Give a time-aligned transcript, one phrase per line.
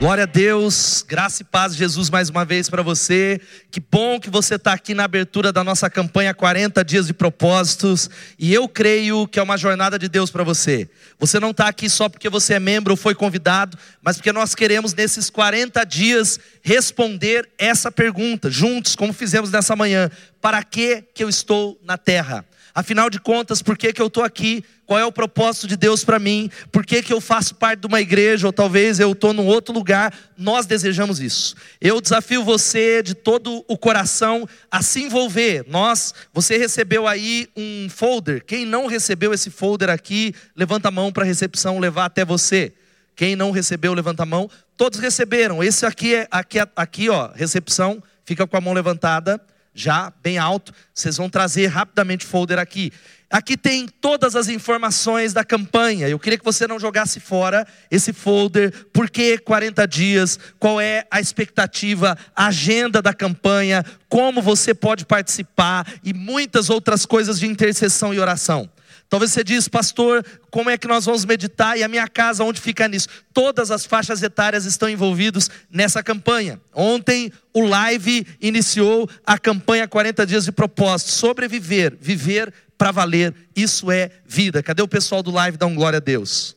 [0.00, 3.38] Glória a Deus, graça e paz, Jesus, mais uma vez para você.
[3.70, 8.08] Que bom que você está aqui na abertura da nossa campanha 40 Dias de Propósitos.
[8.38, 10.88] E eu creio que é uma jornada de Deus para você.
[11.18, 14.54] Você não está aqui só porque você é membro ou foi convidado, mas porque nós
[14.54, 20.10] queremos, nesses 40 dias, responder essa pergunta, juntos, como fizemos nessa manhã:
[20.40, 22.42] Para que, que eu estou na terra?
[22.74, 24.64] Afinal de contas, por que, que eu estou aqui?
[24.86, 26.50] Qual é o propósito de Deus para mim?
[26.72, 28.46] Por que, que eu faço parte de uma igreja?
[28.46, 30.12] Ou talvez eu estou num outro lugar?
[30.36, 31.54] Nós desejamos isso.
[31.80, 35.64] Eu desafio você de todo o coração a se envolver.
[35.68, 38.44] Nós, você recebeu aí um folder.
[38.44, 42.72] Quem não recebeu esse folder aqui, levanta a mão para a recepção levar até você.
[43.14, 44.50] Quem não recebeu, levanta a mão.
[44.76, 45.62] Todos receberam.
[45.62, 48.02] Esse aqui é aqui, aqui ó, recepção.
[48.24, 49.40] Fica com a mão levantada
[49.74, 50.72] já bem alto.
[50.94, 52.92] Vocês vão trazer rapidamente o folder aqui.
[53.30, 56.08] Aqui tem todas as informações da campanha.
[56.08, 58.86] Eu queria que você não jogasse fora esse folder.
[58.92, 60.38] Por que 40 dias?
[60.58, 63.84] Qual é a expectativa, a agenda da campanha?
[64.08, 65.86] Como você pode participar?
[66.02, 68.68] E muitas outras coisas de intercessão e oração.
[69.10, 71.76] Talvez você diz, pastor, como é que nós vamos meditar?
[71.76, 73.08] E a minha casa, onde fica nisso?
[73.34, 76.60] Todas as faixas etárias estão envolvidas nessa campanha.
[76.72, 81.10] Ontem o live iniciou a campanha 40 dias de propósito.
[81.10, 84.62] Sobreviver, viver para valer, isso é vida.
[84.62, 85.58] Cadê o pessoal do live?
[85.58, 86.56] Dá um glória a Deus.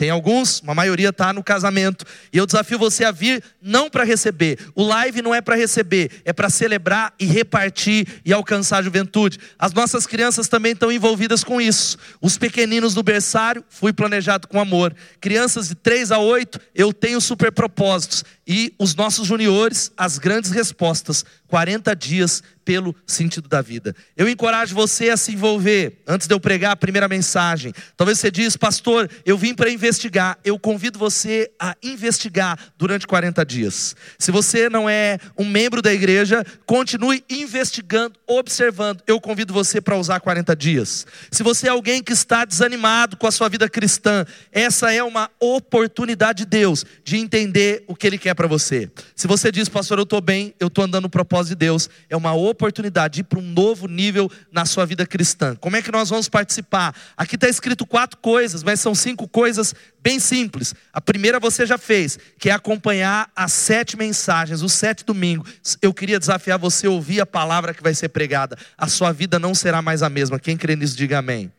[0.00, 2.06] Tem alguns, uma maioria está no casamento.
[2.32, 4.58] E eu desafio você a vir não para receber.
[4.74, 9.38] O live não é para receber, é para celebrar e repartir e alcançar a juventude.
[9.58, 11.98] As nossas crianças também estão envolvidas com isso.
[12.18, 14.96] Os pequeninos do berçário, fui planejado com amor.
[15.20, 18.24] Crianças de 3 a 8, eu tenho super propósitos.
[18.46, 21.26] E os nossos juniores, as grandes respostas.
[21.50, 23.96] 40 dias pelo sentido da vida.
[24.16, 26.02] Eu encorajo você a se envolver.
[26.06, 30.38] Antes de eu pregar a primeira mensagem, talvez você diz, pastor, eu vim para investigar.
[30.44, 33.96] Eu convido você a investigar durante 40 dias.
[34.16, 39.02] Se você não é um membro da igreja, continue investigando, observando.
[39.04, 41.04] Eu convido você para usar 40 dias.
[41.28, 45.28] Se você é alguém que está desanimado com a sua vida cristã, essa é uma
[45.40, 48.88] oportunidade de Deus de entender o que Ele quer para você.
[49.16, 51.88] Se você diz, pastor, eu estou bem, eu estou andando no propósito propósito de Deus,
[52.08, 55.56] é uma oportunidade de ir para um novo nível na sua vida cristã.
[55.56, 56.94] Como é que nós vamos participar?
[57.16, 60.74] Aqui está escrito quatro coisas, mas são cinco coisas bem simples.
[60.92, 65.78] A primeira você já fez, que é acompanhar as sete mensagens, os sete domingos.
[65.80, 68.56] Eu queria desafiar você a ouvir a palavra que vai ser pregada.
[68.76, 70.38] A sua vida não será mais a mesma.
[70.38, 71.50] Quem crê nisso, diga amém.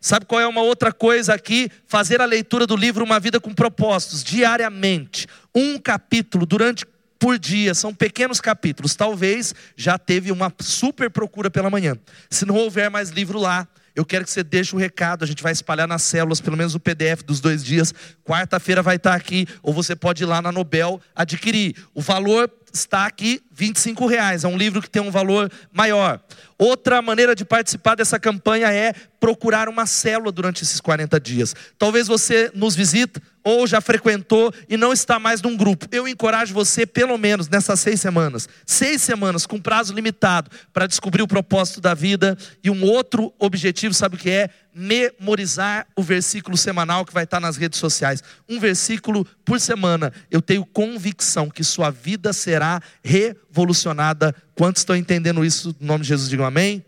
[0.00, 1.70] Sabe qual é uma outra coisa aqui?
[1.86, 5.26] Fazer a leitura do livro Uma Vida com Propósitos, diariamente.
[5.54, 6.84] Um capítulo durante
[7.18, 8.94] por dia, são pequenos capítulos.
[8.94, 11.96] Talvez já teve uma super procura pela manhã.
[12.30, 13.66] Se não houver mais livro lá,
[13.96, 15.24] eu quero que você deixe o recado.
[15.24, 17.94] A gente vai espalhar nas células, pelo menos o PDF dos dois dias.
[18.22, 21.74] Quarta-feira vai estar aqui, ou você pode ir lá na Nobel adquirir.
[21.94, 24.44] O valor está aqui 25 reais.
[24.44, 26.20] É um livro que tem um valor maior.
[26.58, 31.56] Outra maneira de participar dessa campanha é procurar uma célula durante esses 40 dias.
[31.78, 35.86] Talvez você nos visite ou já frequentou e não está mais num grupo.
[35.92, 41.22] Eu encorajo você, pelo menos nessas seis semanas, seis semanas com prazo limitado, para descobrir
[41.22, 42.36] o propósito da vida.
[42.60, 44.50] E um outro objetivo, sabe o que é?
[44.74, 48.20] Memorizar o versículo semanal que vai estar nas redes sociais.
[48.48, 50.12] Um versículo por semana.
[50.28, 54.34] Eu tenho convicção que sua vida será revolucionada.
[54.56, 55.68] Quantos estão entendendo isso?
[55.78, 56.84] No nome de Jesus, digam amém.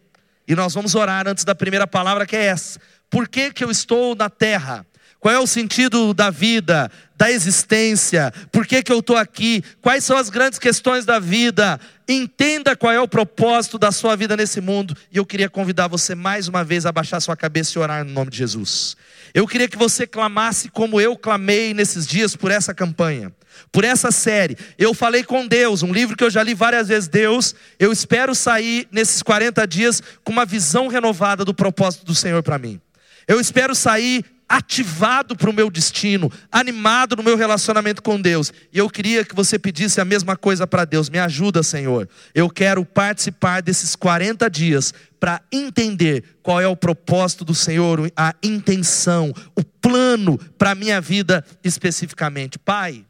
[0.48, 2.80] E nós vamos orar antes da primeira palavra que é essa.
[3.08, 4.84] Por que, que eu estou na terra?
[5.20, 8.32] Qual é o sentido da vida, da existência?
[8.52, 9.64] Por que, que eu estou aqui?
[9.80, 11.80] Quais são as grandes questões da vida?
[12.08, 14.96] Entenda qual é o propósito da sua vida nesse mundo.
[15.10, 18.12] E eu queria convidar você mais uma vez a baixar sua cabeça e orar no
[18.12, 18.96] nome de Jesus.
[19.34, 23.32] Eu queria que você clamasse como eu clamei nesses dias por essa campanha,
[23.72, 24.56] por essa série.
[24.78, 27.08] Eu falei com Deus, um livro que eu já li várias vezes.
[27.08, 32.40] Deus, eu espero sair nesses 40 dias com uma visão renovada do propósito do Senhor
[32.42, 32.80] para mim.
[33.26, 38.52] Eu espero sair ativado para o meu destino, animado no meu relacionamento com Deus.
[38.72, 41.10] E eu queria que você pedisse a mesma coisa para Deus.
[41.10, 42.08] Me ajuda, Senhor.
[42.34, 48.34] Eu quero participar desses 40 dias para entender qual é o propósito do Senhor, a
[48.42, 52.58] intenção, o plano para a minha vida especificamente.
[52.58, 53.04] Pai,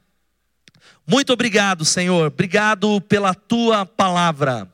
[1.07, 2.27] muito obrigado, Senhor.
[2.27, 4.69] Obrigado pela tua palavra.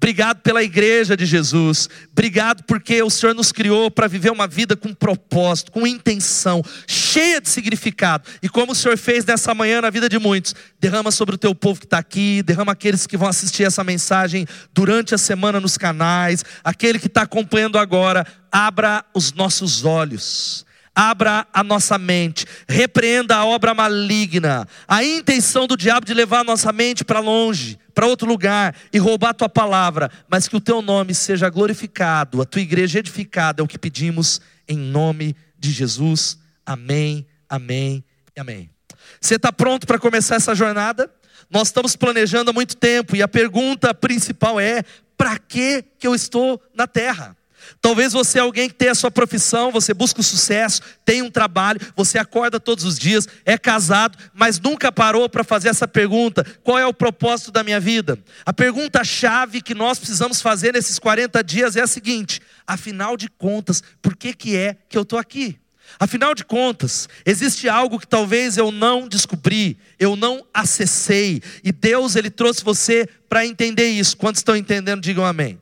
[0.00, 1.88] Obrigado pela igreja de Jesus.
[2.12, 7.40] Obrigado porque o Senhor nos criou para viver uma vida com propósito, com intenção, cheia
[7.40, 8.24] de significado.
[8.40, 11.52] E como o Senhor fez nessa manhã na vida de muitos, derrama sobre o teu
[11.52, 15.76] povo que está aqui, derrama aqueles que vão assistir essa mensagem durante a semana nos
[15.76, 18.24] canais, aquele que está acompanhando agora.
[18.52, 20.64] Abra os nossos olhos
[20.98, 26.44] abra a nossa mente, repreenda a obra maligna, a intenção do diabo de levar a
[26.44, 30.60] nossa mente para longe, para outro lugar e roubar a tua palavra, mas que o
[30.60, 35.70] teu nome seja glorificado, a tua igreja edificada, é o que pedimos em nome de
[35.70, 36.36] Jesus.
[36.66, 38.02] Amém, amém
[38.36, 38.68] e amém.
[39.20, 41.08] Você está pronto para começar essa jornada?
[41.48, 44.82] Nós estamos planejando há muito tempo e a pergunta principal é:
[45.16, 47.37] para que que eu estou na terra?
[47.80, 51.30] Talvez você é alguém que tem a sua profissão, você busca o sucesso, tem um
[51.30, 56.44] trabalho, você acorda todos os dias, é casado, mas nunca parou para fazer essa pergunta:
[56.62, 58.18] qual é o propósito da minha vida?
[58.44, 63.28] A pergunta chave que nós precisamos fazer nesses 40 dias é a seguinte: afinal de
[63.28, 65.58] contas, por que que é que eu estou aqui?
[65.98, 72.14] Afinal de contas, existe algo que talvez eu não descobri, eu não acessei, e Deus
[72.14, 74.16] ele trouxe você para entender isso.
[74.16, 75.58] Quantos estão entendendo, digam amém.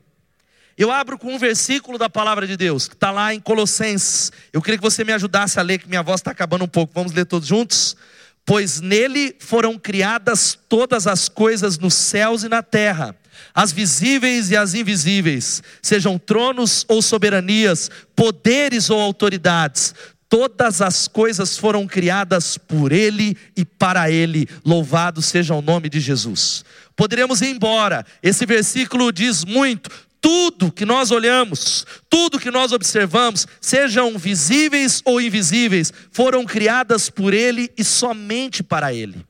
[0.77, 4.31] Eu abro com um versículo da palavra de Deus, que está lá em Colossenses.
[4.53, 6.93] Eu queria que você me ajudasse a ler, que minha voz está acabando um pouco.
[6.93, 7.97] Vamos ler todos juntos?
[8.45, 13.15] Pois nele foram criadas todas as coisas nos céus e na terra,
[13.53, 19.93] as visíveis e as invisíveis, sejam tronos ou soberanias, poderes ou autoridades
[20.29, 24.47] Todas as coisas foram criadas por Ele e para Ele.
[24.65, 26.65] Louvado seja o nome de Jesus.
[26.97, 28.05] Poderíamos ir embora.
[28.21, 29.89] Esse versículo diz muito.
[30.19, 37.33] Tudo que nós olhamos, tudo que nós observamos, sejam visíveis ou invisíveis, foram criadas por
[37.33, 39.25] Ele e somente para Ele.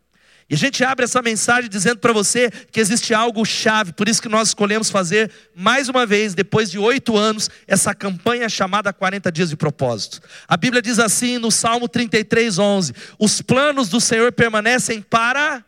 [0.50, 4.22] E a gente abre essa mensagem dizendo para você que existe algo chave, por isso
[4.22, 9.30] que nós escolhemos fazer mais uma vez, depois de oito anos, essa campanha chamada 40
[9.30, 10.22] Dias de Propósito.
[10.48, 15.66] A Bíblia diz assim no Salmo 33, 11: Os planos do Senhor permanecem para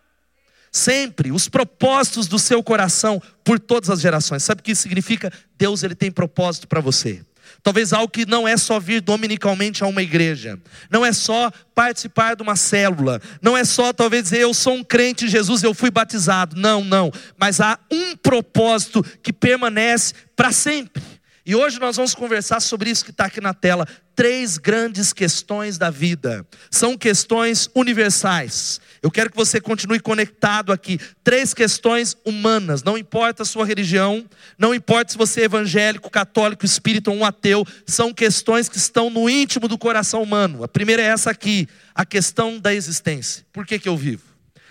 [0.72, 4.44] sempre, os propósitos do seu coração por todas as gerações.
[4.44, 5.32] Sabe o que isso significa?
[5.58, 7.22] Deus ele tem propósito para você.
[7.62, 10.58] Talvez algo que não é só vir dominicalmente a uma igreja,
[10.90, 14.84] não é só participar de uma célula, não é só talvez dizer eu sou um
[14.84, 16.56] crente em Jesus, eu fui batizado.
[16.56, 17.12] Não, não.
[17.38, 21.04] Mas há um propósito que permanece para sempre.
[21.50, 23.88] E hoje nós vamos conversar sobre isso que está aqui na tela.
[24.16, 26.46] Três grandes questões da vida.
[26.70, 28.80] São questões universais.
[29.02, 31.00] Eu quero que você continue conectado aqui.
[31.24, 32.84] Três questões humanas.
[32.84, 34.30] Não importa a sua religião,
[34.60, 39.10] não importa se você é evangélico, católico, espírita ou um ateu, são questões que estão
[39.10, 40.64] no íntimo do coração humano.
[40.64, 43.44] A primeira é essa aqui, a questão da existência.
[43.52, 44.22] Por que, que eu vivo?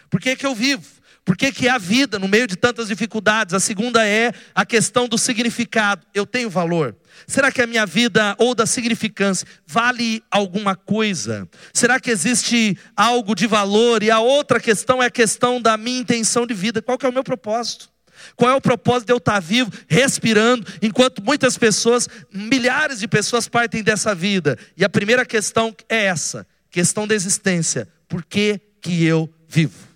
[0.09, 0.98] Por que, que eu vivo?
[1.29, 3.53] Por que, que há vida no meio de tantas dificuldades?
[3.53, 6.07] A segunda é a questão do significado.
[6.15, 6.97] Eu tenho valor.
[7.27, 11.47] Será que a minha vida ou da significância vale alguma coisa?
[11.71, 14.03] Será que existe algo de valor?
[14.03, 16.81] E a outra questão é a questão da minha intenção de vida.
[16.81, 17.91] Qual que é o meu propósito?
[18.35, 23.47] Qual é o propósito de eu estar vivo, respirando, enquanto muitas pessoas, milhares de pessoas
[23.47, 24.57] partem dessa vida?
[24.79, 27.87] E a primeira questão é essa: questão da existência.
[28.09, 29.88] Por que, que eu vivo?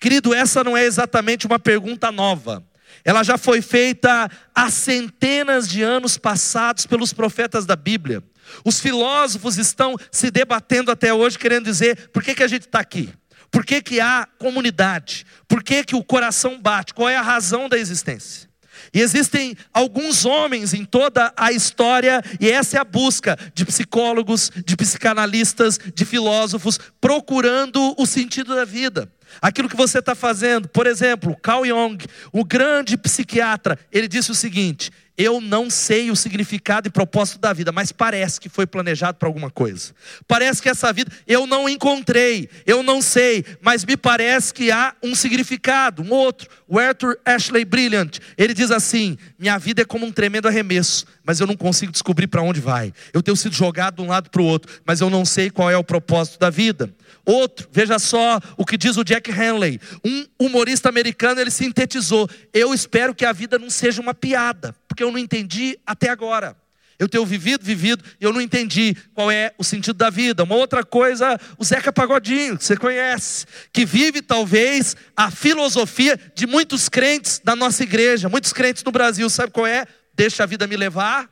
[0.00, 2.64] Querido, essa não é exatamente uma pergunta nova.
[3.04, 8.22] Ela já foi feita há centenas de anos passados pelos profetas da Bíblia.
[8.64, 12.80] Os filósofos estão se debatendo até hoje, querendo dizer por que, que a gente está
[12.80, 13.12] aqui.
[13.50, 15.26] Por que, que há comunidade?
[15.46, 16.94] Por que, que o coração bate?
[16.94, 18.49] Qual é a razão da existência?
[18.92, 24.50] E existem alguns homens em toda a história, e essa é a busca de psicólogos,
[24.64, 30.68] de psicanalistas, de filósofos, procurando o sentido da vida aquilo que você está fazendo.
[30.68, 34.90] Por exemplo, Carl Jung, o grande psiquiatra, ele disse o seguinte:
[35.20, 39.28] eu não sei o significado e propósito da vida, mas parece que foi planejado para
[39.28, 39.92] alguma coisa.
[40.26, 44.94] Parece que essa vida eu não encontrei, eu não sei, mas me parece que há
[45.02, 46.02] um significado.
[46.02, 50.48] Um outro, o Arthur Ashley Brilliant, ele diz assim: minha vida é como um tremendo
[50.48, 52.92] arremesso, mas eu não consigo descobrir para onde vai.
[53.12, 55.70] Eu tenho sido jogado de um lado para o outro, mas eu não sei qual
[55.70, 56.92] é o propósito da vida.
[57.24, 62.74] Outro, veja só o que diz o Jack Hanley, um humorista americano, ele sintetizou: eu
[62.74, 66.56] espero que a vida não seja uma piada porque eu não entendi até agora.
[66.98, 70.42] Eu tenho vivido, vivido, e eu não entendi qual é o sentido da vida.
[70.42, 76.44] Uma outra coisa, o Zeca Pagodinho, que você conhece, que vive talvez a filosofia de
[76.44, 79.86] muitos crentes da nossa igreja, muitos crentes no Brasil, sabe qual é?
[80.20, 81.30] Deixa a vida me levar.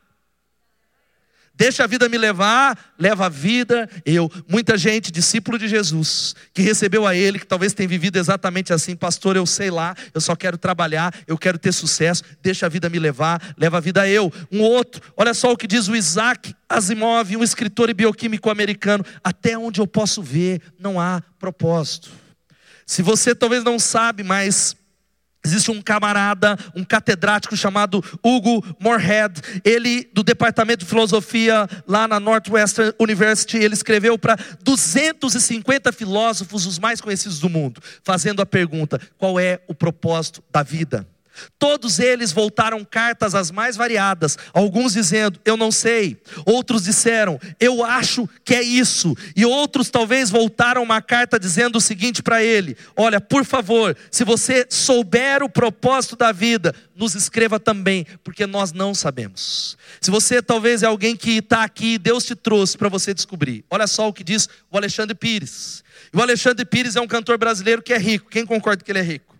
[1.52, 4.32] Deixa a vida me levar, leva a vida eu.
[4.48, 8.96] Muita gente, discípulo de Jesus, que recebeu a Ele, que talvez tenha vivido exatamente assim,
[8.96, 12.88] pastor, eu sei lá, eu só quero trabalhar, eu quero ter sucesso, deixa a vida
[12.88, 14.32] me levar, leva a vida eu.
[14.50, 19.04] Um outro, olha só o que diz o Isaac Asimov, um escritor e bioquímico americano:
[19.22, 22.10] até onde eu posso ver, não há propósito.
[22.86, 24.74] Se você talvez não sabe, mas
[25.44, 32.18] Existe um camarada, um catedrático chamado Hugo Moorhead, ele do departamento de filosofia lá na
[32.18, 39.00] Northwestern University, ele escreveu para 250 filósofos, os mais conhecidos do mundo, fazendo a pergunta:
[39.16, 41.06] qual é o propósito da vida?
[41.58, 46.16] Todos eles voltaram cartas as mais variadas, alguns dizendo, eu não sei,
[46.46, 51.80] outros disseram, eu acho que é isso, e outros talvez voltaram uma carta dizendo o
[51.80, 57.60] seguinte para ele: olha, por favor, se você souber o propósito da vida, nos escreva
[57.60, 59.76] também, porque nós não sabemos.
[60.00, 63.64] Se você talvez é alguém que está aqui, Deus te trouxe para você descobrir.
[63.70, 65.84] Olha só o que diz o Alexandre Pires.
[66.12, 68.28] O Alexandre Pires é um cantor brasileiro que é rico.
[68.30, 69.37] Quem concorda que ele é rico?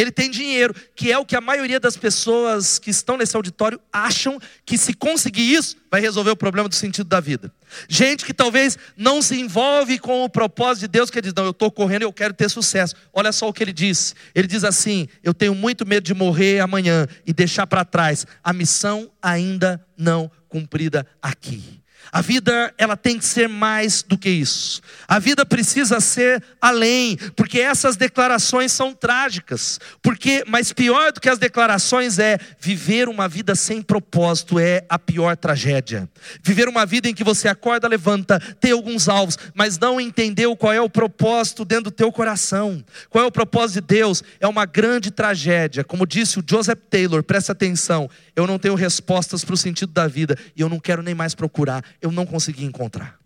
[0.00, 3.78] Ele tem dinheiro, que é o que a maioria das pessoas que estão nesse auditório
[3.92, 7.52] acham que se conseguir isso, vai resolver o problema do sentido da vida.
[7.86, 11.50] Gente que talvez não se envolve com o propósito de Deus, que diz: Não, eu
[11.50, 12.94] estou correndo eu quero ter sucesso.
[13.12, 14.14] Olha só o que ele diz.
[14.34, 18.54] Ele diz assim: Eu tenho muito medo de morrer amanhã e deixar para trás a
[18.54, 21.79] missão ainda não cumprida aqui.
[22.12, 24.80] A vida, ela tem que ser mais do que isso.
[25.06, 29.78] A vida precisa ser além, porque essas declarações são trágicas.
[30.02, 34.98] Porque, mas pior do que as declarações é viver uma vida sem propósito é a
[34.98, 36.08] pior tragédia.
[36.42, 40.72] Viver uma vida em que você acorda, levanta, tem alguns alvos, mas não entendeu qual
[40.72, 42.84] é o propósito dentro do teu coração.
[43.08, 44.24] Qual é o propósito de Deus?
[44.40, 45.84] É uma grande tragédia.
[45.84, 50.08] Como disse o Joseph Taylor, presta atenção, eu não tenho respostas para o sentido da
[50.08, 53.19] vida e eu não quero nem mais procurar eu não consegui encontrar.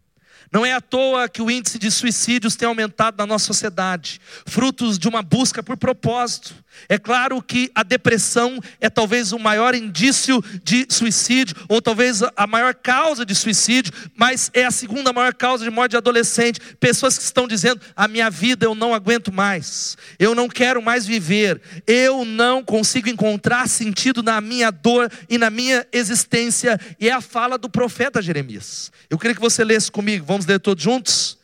[0.53, 4.99] Não é à toa que o índice de suicídios tem aumentado na nossa sociedade, frutos
[4.99, 6.55] de uma busca por propósito.
[6.89, 12.47] É claro que a depressão é talvez o maior indício de suicídio, ou talvez a
[12.47, 16.61] maior causa de suicídio, mas é a segunda maior causa de morte de adolescente.
[16.79, 21.07] Pessoas que estão dizendo: a minha vida eu não aguento mais, eu não quero mais
[21.07, 26.79] viver, eu não consigo encontrar sentido na minha dor e na minha existência.
[27.01, 28.93] E é a fala do profeta Jeremias.
[29.09, 31.39] Eu queria que você lesse comigo, vamos ler todos juntos?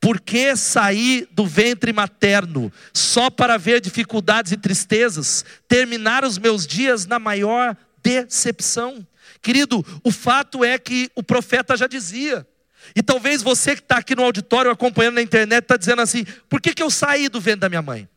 [0.00, 6.66] Por que sair do ventre materno só para ver dificuldades e tristezas, terminar os meus
[6.66, 9.06] dias na maior decepção?
[9.42, 12.46] Querido, o fato é que o profeta já dizia,
[12.94, 16.60] e talvez você que está aqui no auditório acompanhando na internet está dizendo assim: por
[16.60, 18.08] que, que eu saí do ventre da minha mãe?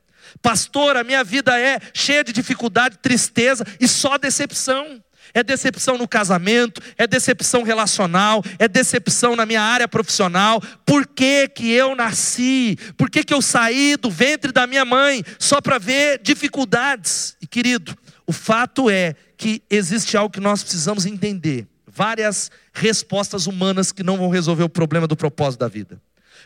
[0.42, 5.04] Pastor, a minha vida é cheia de dificuldade, tristeza e só decepção.
[5.34, 10.62] É decepção no casamento, é decepção relacional, é decepção na minha área profissional.
[10.86, 12.78] Por que, que eu nasci?
[12.98, 17.36] Por que, que eu saí do ventre da minha mãe só para ver dificuldades?
[17.42, 17.96] E querido,
[18.26, 21.68] o fato é que existe algo que nós precisamos entender.
[21.88, 26.00] Várias respostas humanas que não vão resolver o problema do propósito da vida.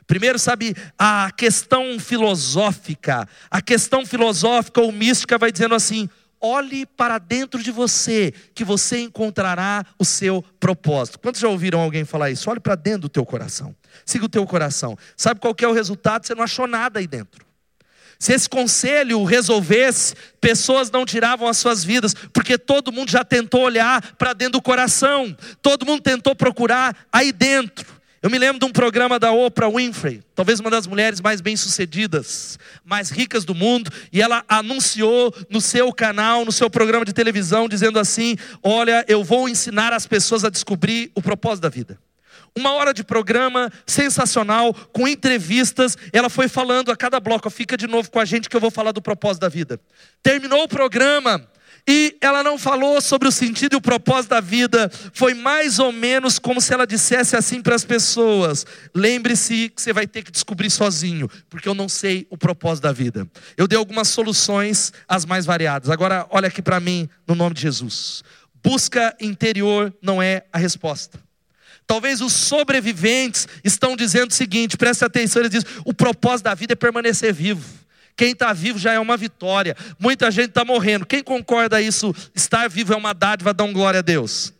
[0.05, 3.27] Primeiro, sabe, a questão filosófica.
[3.49, 6.09] A questão filosófica ou mística vai dizendo assim:
[6.43, 11.17] olhe para dentro de você, que você encontrará o seu propósito.
[11.17, 12.49] Quantos já ouviram alguém falar isso?
[12.49, 13.73] Olhe para dentro do teu coração.
[14.05, 14.97] Siga o teu coração.
[15.15, 16.27] Sabe qual é o resultado?
[16.27, 17.45] Você não achou nada aí dentro.
[18.19, 23.61] Se esse conselho resolvesse, pessoas não tiravam as suas vidas, porque todo mundo já tentou
[23.61, 27.92] olhar para dentro do coração, todo mundo tentou procurar aí dentro.
[28.23, 32.57] Eu me lembro de um programa da Oprah Winfrey, talvez uma das mulheres mais bem-sucedidas,
[32.85, 37.67] mais ricas do mundo, e ela anunciou no seu canal, no seu programa de televisão,
[37.67, 41.99] dizendo assim: Olha, eu vou ensinar as pessoas a descobrir o propósito da vida.
[42.57, 45.97] Uma hora de programa sensacional, com entrevistas.
[46.13, 48.71] Ela foi falando a cada bloco: fica de novo com a gente que eu vou
[48.71, 49.77] falar do propósito da vida.
[50.21, 51.45] Terminou o programa,
[51.87, 55.91] e ela não falou sobre o sentido e o propósito da vida, foi mais ou
[55.91, 60.31] menos como se ela dissesse assim para as pessoas: lembre-se que você vai ter que
[60.31, 63.27] descobrir sozinho, porque eu não sei o propósito da vida.
[63.57, 65.89] Eu dei algumas soluções, as mais variadas.
[65.89, 68.23] Agora, olha aqui para mim, no nome de Jesus:
[68.63, 71.19] busca interior não é a resposta.
[71.85, 76.71] Talvez os sobreviventes estão dizendo o seguinte, preste atenção, eles dizem: o propósito da vida
[76.71, 77.82] é permanecer vivo.
[78.15, 79.75] Quem está vivo já é uma vitória.
[79.99, 81.05] Muita gente está morrendo.
[81.05, 82.13] Quem concorda isso?
[82.35, 84.53] Estar vivo é uma dádiva, dá um glória a Deus.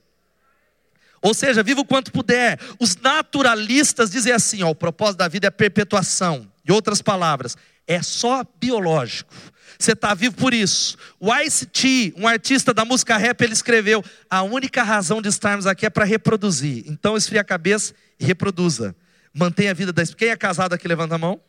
[1.22, 2.60] Ou seja, viva o quanto puder.
[2.80, 6.52] Os naturalistas dizem assim: ó, o propósito da vida é perpetuação.
[6.68, 7.56] Em outras palavras,
[7.88, 9.34] é só biológico.
[9.78, 10.98] Você está vivo por isso.
[11.20, 15.86] O Ice-T, um artista da música rap, ele escreveu: a única razão de estarmos aqui
[15.86, 16.84] é para reproduzir.
[16.88, 18.96] Então esfria a cabeça e reproduza.
[19.34, 20.06] Mantenha a vida da.
[20.06, 21.40] Quem é casado aqui, levanta a mão.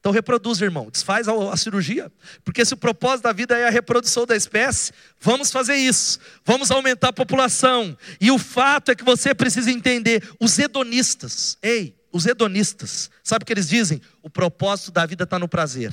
[0.00, 2.10] Então reproduz, irmão, desfaz a, cirurgia,
[2.42, 6.70] porque se o propósito da vida é a reprodução da espécie, vamos fazer isso, vamos
[6.70, 7.96] aumentar a população.
[8.18, 13.46] E o fato é que você precisa entender: os hedonistas, ei, os hedonistas, sabe o
[13.46, 14.00] que eles dizem?
[14.22, 15.92] O propósito da vida está no prazer.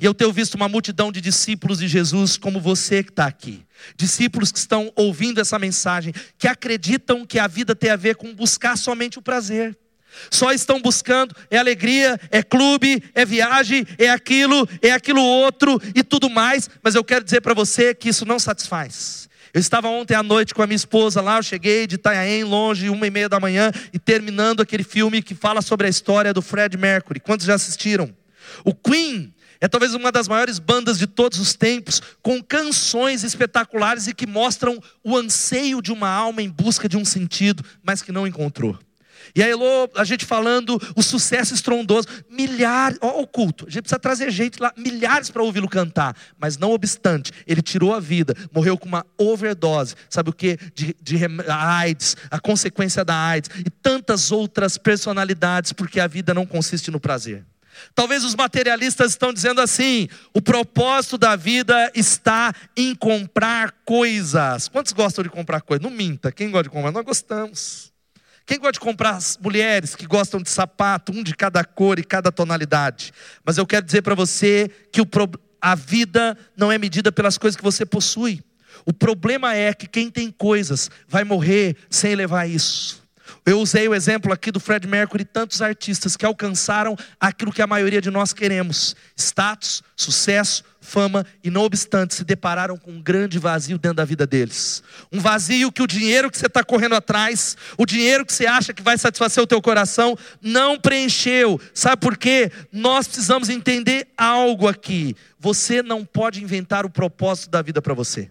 [0.00, 3.64] E eu tenho visto uma multidão de discípulos de Jesus, como você que está aqui.
[3.96, 8.34] Discípulos que estão ouvindo essa mensagem, que acreditam que a vida tem a ver com
[8.34, 9.78] buscar somente o prazer.
[10.30, 16.02] Só estão buscando é alegria, é clube, é viagem, é aquilo, é aquilo outro e
[16.02, 19.28] tudo mais, mas eu quero dizer para você que isso não satisfaz.
[19.52, 22.90] Eu estava ontem à noite com a minha esposa lá, eu cheguei de Itanhaém, longe,
[22.90, 26.42] uma e meia da manhã, e terminando aquele filme que fala sobre a história do
[26.42, 27.20] Fred Mercury.
[27.20, 28.14] Quantos já assistiram?
[28.64, 34.06] O Queen é talvez uma das maiores bandas de todos os tempos, com canções espetaculares
[34.06, 38.12] e que mostram o anseio de uma alma em busca de um sentido, mas que
[38.12, 38.78] não encontrou.
[39.34, 43.82] E a Elô, a gente falando o sucesso estrondoso, milhares, ó, o culto, a gente
[43.82, 48.34] precisa trazer gente lá, milhares para ouvi-lo cantar, mas não obstante, ele tirou a vida,
[48.52, 50.58] morreu com uma overdose, sabe o que?
[50.74, 51.18] De, de
[51.48, 57.00] AIDS, a consequência da AIDS e tantas outras personalidades, porque a vida não consiste no
[57.00, 57.44] prazer.
[57.94, 64.68] Talvez os materialistas estão dizendo assim: o propósito da vida está em comprar coisas.
[64.68, 65.82] Quantos gostam de comprar coisas?
[65.82, 66.92] Não minta, quem gosta de comprar?
[66.92, 67.92] Nós gostamos.
[68.48, 72.32] Quem gosta de comprar mulheres que gostam de sapato, um de cada cor e cada
[72.32, 73.12] tonalidade?
[73.44, 75.02] Mas eu quero dizer para você que
[75.60, 78.42] a vida não é medida pelas coisas que você possui.
[78.86, 82.97] O problema é que quem tem coisas vai morrer sem levar isso.
[83.48, 87.62] Eu usei o exemplo aqui do Fred Mercury e tantos artistas que alcançaram aquilo que
[87.62, 93.00] a maioria de nós queremos: status, sucesso, fama, e não obstante se depararam com um
[93.00, 94.82] grande vazio dentro da vida deles.
[95.10, 98.74] Um vazio que o dinheiro que você está correndo atrás, o dinheiro que você acha
[98.74, 101.58] que vai satisfazer o teu coração, não preencheu.
[101.72, 102.52] Sabe por quê?
[102.70, 105.16] Nós precisamos entender algo aqui.
[105.40, 108.30] Você não pode inventar o propósito da vida para você.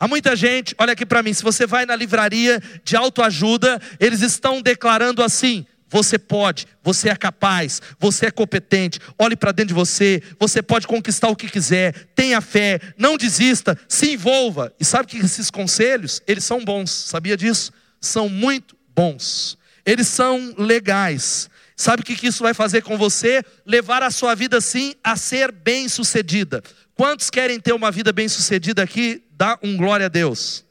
[0.00, 4.22] Há muita gente, olha aqui para mim, se você vai na livraria de autoajuda, eles
[4.22, 8.98] estão declarando assim: você pode, você é capaz, você é competente.
[9.18, 11.92] Olhe para dentro de você, você pode conquistar o que quiser.
[12.14, 14.72] Tenha fé, não desista, se envolva.
[14.80, 16.90] E sabe que esses conselhos, eles são bons.
[16.90, 17.70] Sabia disso?
[18.00, 19.58] São muito bons.
[19.84, 21.50] Eles são legais.
[21.76, 23.42] Sabe o que isso vai fazer com você?
[23.66, 26.62] Levar a sua vida sim a ser bem-sucedida.
[26.94, 29.24] Quantos querem ter uma vida bem-sucedida aqui?
[29.40, 30.66] Dá um glória a Deus.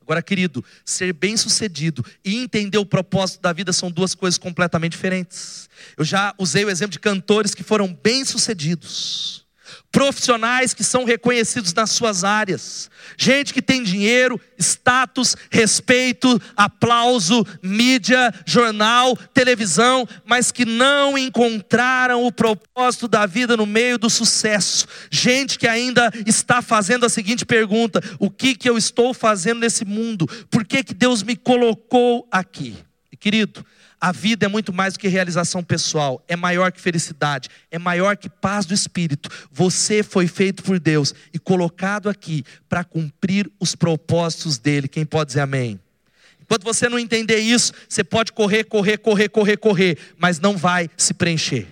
[0.00, 5.68] Agora, querido, ser bem-sucedido e entender o propósito da vida são duas coisas completamente diferentes.
[5.96, 9.44] Eu já usei o exemplo de cantores que foram bem-sucedidos
[9.92, 18.32] profissionais que são reconhecidos nas suas áreas, gente que tem dinheiro, status, respeito, aplauso, mídia,
[18.46, 25.58] jornal, televisão, mas que não encontraram o propósito da vida no meio do sucesso, gente
[25.58, 30.26] que ainda está fazendo a seguinte pergunta: o que, que eu estou fazendo nesse mundo?
[30.50, 32.76] Por que, que Deus me colocou aqui?
[33.18, 33.64] Querido,
[34.00, 38.16] a vida é muito mais do que realização pessoal, é maior que felicidade, é maior
[38.16, 39.28] que paz do espírito.
[39.52, 44.88] Você foi feito por Deus e colocado aqui para cumprir os propósitos dele.
[44.88, 45.78] Quem pode dizer amém?
[46.40, 50.88] Enquanto você não entender isso, você pode correr, correr, correr, correr, correr, mas não vai
[50.96, 51.68] se preencher.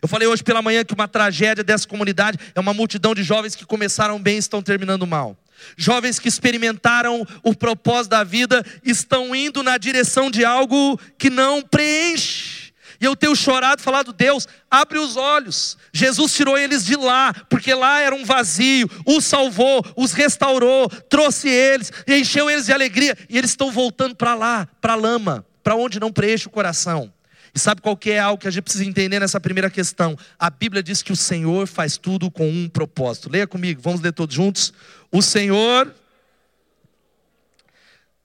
[0.00, 3.54] Eu falei hoje pela manhã que uma tragédia dessa comunidade é uma multidão de jovens
[3.54, 5.36] que começaram bem e estão terminando mal.
[5.76, 11.62] Jovens que experimentaram o propósito da vida estão indo na direção de algo que não
[11.62, 12.68] preenche.
[13.00, 15.78] E eu tenho chorado, falado, Deus, abre os olhos.
[15.92, 21.48] Jesus tirou eles de lá, porque lá era um vazio, os salvou, os restaurou, trouxe
[21.48, 25.76] eles, encheu eles de alegria, e eles estão voltando para lá, para a lama, para
[25.76, 27.12] onde não preenche o coração.
[27.54, 30.16] E sabe qual que é algo que a gente precisa entender nessa primeira questão?
[30.38, 33.30] A Bíblia diz que o Senhor faz tudo com um propósito.
[33.30, 34.72] Leia comigo, vamos ler todos juntos.
[35.10, 35.92] O Senhor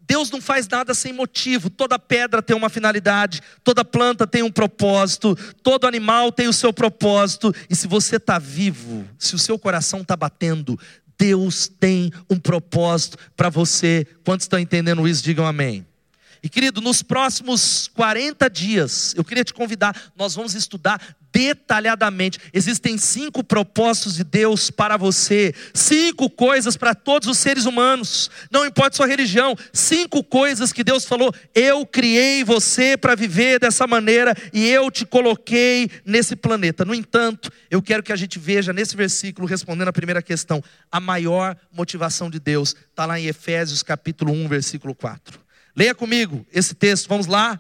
[0.06, 1.70] Deus não faz nada sem motivo.
[1.70, 6.74] Toda pedra tem uma finalidade, toda planta tem um propósito, todo animal tem o seu
[6.74, 7.54] propósito.
[7.70, 10.78] E se você está vivo, se o seu coração está batendo,
[11.18, 14.06] Deus tem um propósito para você.
[14.26, 15.24] Quantos estão entendendo isso?
[15.24, 15.86] Digam amém.
[16.44, 22.38] E querido, nos próximos 40 dias, eu queria te convidar, nós vamos estudar detalhadamente.
[22.54, 28.66] Existem cinco propósitos de Deus para você, cinco coisas para todos os seres humanos, não
[28.66, 34.36] importa sua religião, cinco coisas que Deus falou: eu criei você para viver dessa maneira
[34.52, 36.84] e eu te coloquei nesse planeta.
[36.84, 41.00] No entanto, eu quero que a gente veja nesse versículo, respondendo a primeira questão, a
[41.00, 45.43] maior motivação de Deus está lá em Efésios capítulo 1, versículo 4.
[45.76, 47.60] Leia comigo esse texto, vamos lá.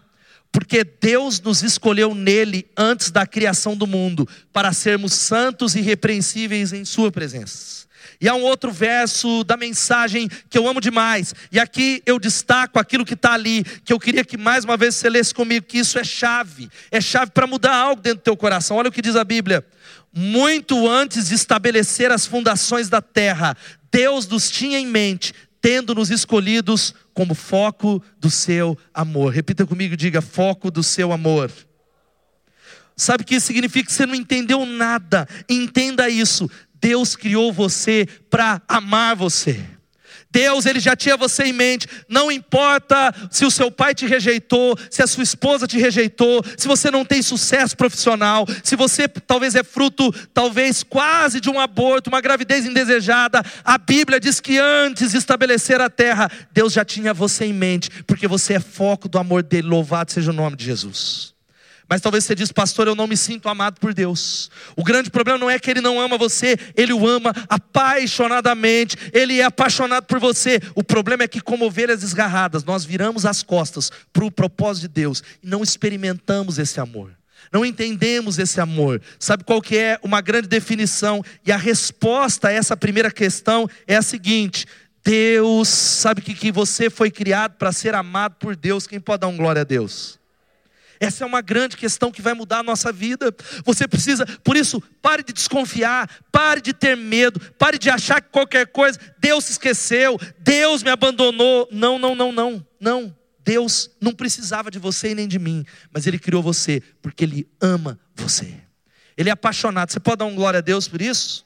[0.51, 6.71] Porque Deus nos escolheu nele antes da criação do mundo, para sermos santos e irrepreensíveis
[6.71, 7.87] em Sua presença.
[8.21, 11.33] E há um outro verso da mensagem que eu amo demais.
[11.51, 14.95] E aqui eu destaco aquilo que está ali, que eu queria que mais uma vez
[14.95, 16.69] você lesse comigo, que isso é chave.
[16.91, 18.77] É chave para mudar algo dentro do teu coração.
[18.77, 19.65] Olha o que diz a Bíblia.
[20.13, 23.57] Muito antes de estabelecer as fundações da terra,
[23.91, 29.33] Deus nos tinha em mente, tendo-nos escolhidos como foco do seu amor.
[29.33, 31.51] Repita comigo, diga: foco do seu amor.
[32.95, 33.87] Sabe o que isso significa?
[33.87, 35.27] Que você não entendeu nada.
[35.49, 36.49] Entenda isso.
[36.75, 39.65] Deus criou você para amar você.
[40.33, 41.87] Deus, ele já tinha você em mente.
[42.09, 46.67] Não importa se o seu pai te rejeitou, se a sua esposa te rejeitou, se
[46.67, 52.09] você não tem sucesso profissional, se você talvez é fruto, talvez quase de um aborto,
[52.09, 53.43] uma gravidez indesejada.
[53.63, 57.89] A Bíblia diz que antes de estabelecer a terra, Deus já tinha você em mente,
[58.07, 59.67] porque você é foco do amor dele.
[59.67, 61.32] Louvado seja o nome de Jesus.
[61.87, 64.49] Mas talvez você diz, pastor, eu não me sinto amado por Deus.
[64.75, 69.39] O grande problema não é que Ele não ama você, Ele o ama apaixonadamente, Ele
[69.39, 70.59] é apaixonado por você.
[70.75, 74.87] O problema é que, como ovelhas desgarradas, nós viramos as costas para o propósito de
[74.89, 77.11] Deus e não experimentamos esse amor.
[77.51, 79.01] Não entendemos esse amor.
[79.19, 81.23] Sabe qual que é uma grande definição?
[81.45, 84.65] E a resposta a essa primeira questão é a seguinte:
[85.03, 88.87] Deus, sabe que, que você foi criado para ser amado por Deus.
[88.87, 90.19] Quem pode dar um glória a Deus?
[91.03, 93.35] Essa é uma grande questão que vai mudar a nossa vida.
[93.65, 98.29] Você precisa, por isso, pare de desconfiar, pare de ter medo, pare de achar que
[98.29, 101.67] qualquer coisa, Deus se esqueceu, Deus me abandonou.
[101.71, 103.15] Não, não, não, não, não.
[103.43, 107.47] Deus não precisava de você e nem de mim, mas Ele criou você porque Ele
[107.61, 108.53] ama você.
[109.17, 109.91] Ele é apaixonado.
[109.91, 111.45] Você pode dar um glória a Deus por isso?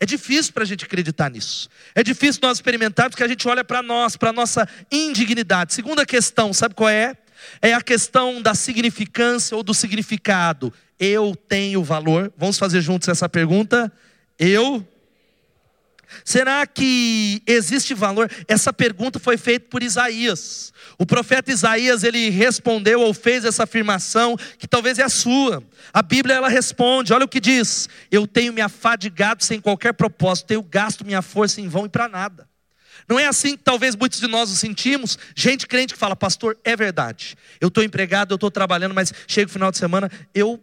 [0.00, 1.68] É difícil para a gente acreditar nisso.
[1.94, 5.74] É difícil nós experimentarmos que a gente olha para nós, para a nossa indignidade.
[5.74, 7.16] Segunda questão, sabe qual é?
[7.60, 10.72] É a questão da significância ou do significado.
[10.98, 12.32] Eu tenho valor?
[12.36, 13.92] Vamos fazer juntos essa pergunta?
[14.38, 14.86] Eu
[16.24, 18.30] Será que existe valor?
[18.46, 20.72] Essa pergunta foi feita por Isaías.
[20.98, 25.62] O profeta Isaías, ele respondeu ou fez essa afirmação que talvez é a sua.
[25.92, 30.46] A Bíblia ela responde, olha o que diz: Eu tenho me afadigado sem qualquer propósito,
[30.46, 32.47] tenho gasto minha força em vão e para nada.
[33.08, 35.18] Não é assim que talvez muitos de nós nos sentimos.
[35.34, 37.36] Gente crente que fala, pastor, é verdade.
[37.60, 40.62] Eu estou empregado, eu estou trabalhando, mas chega o final de semana, eu,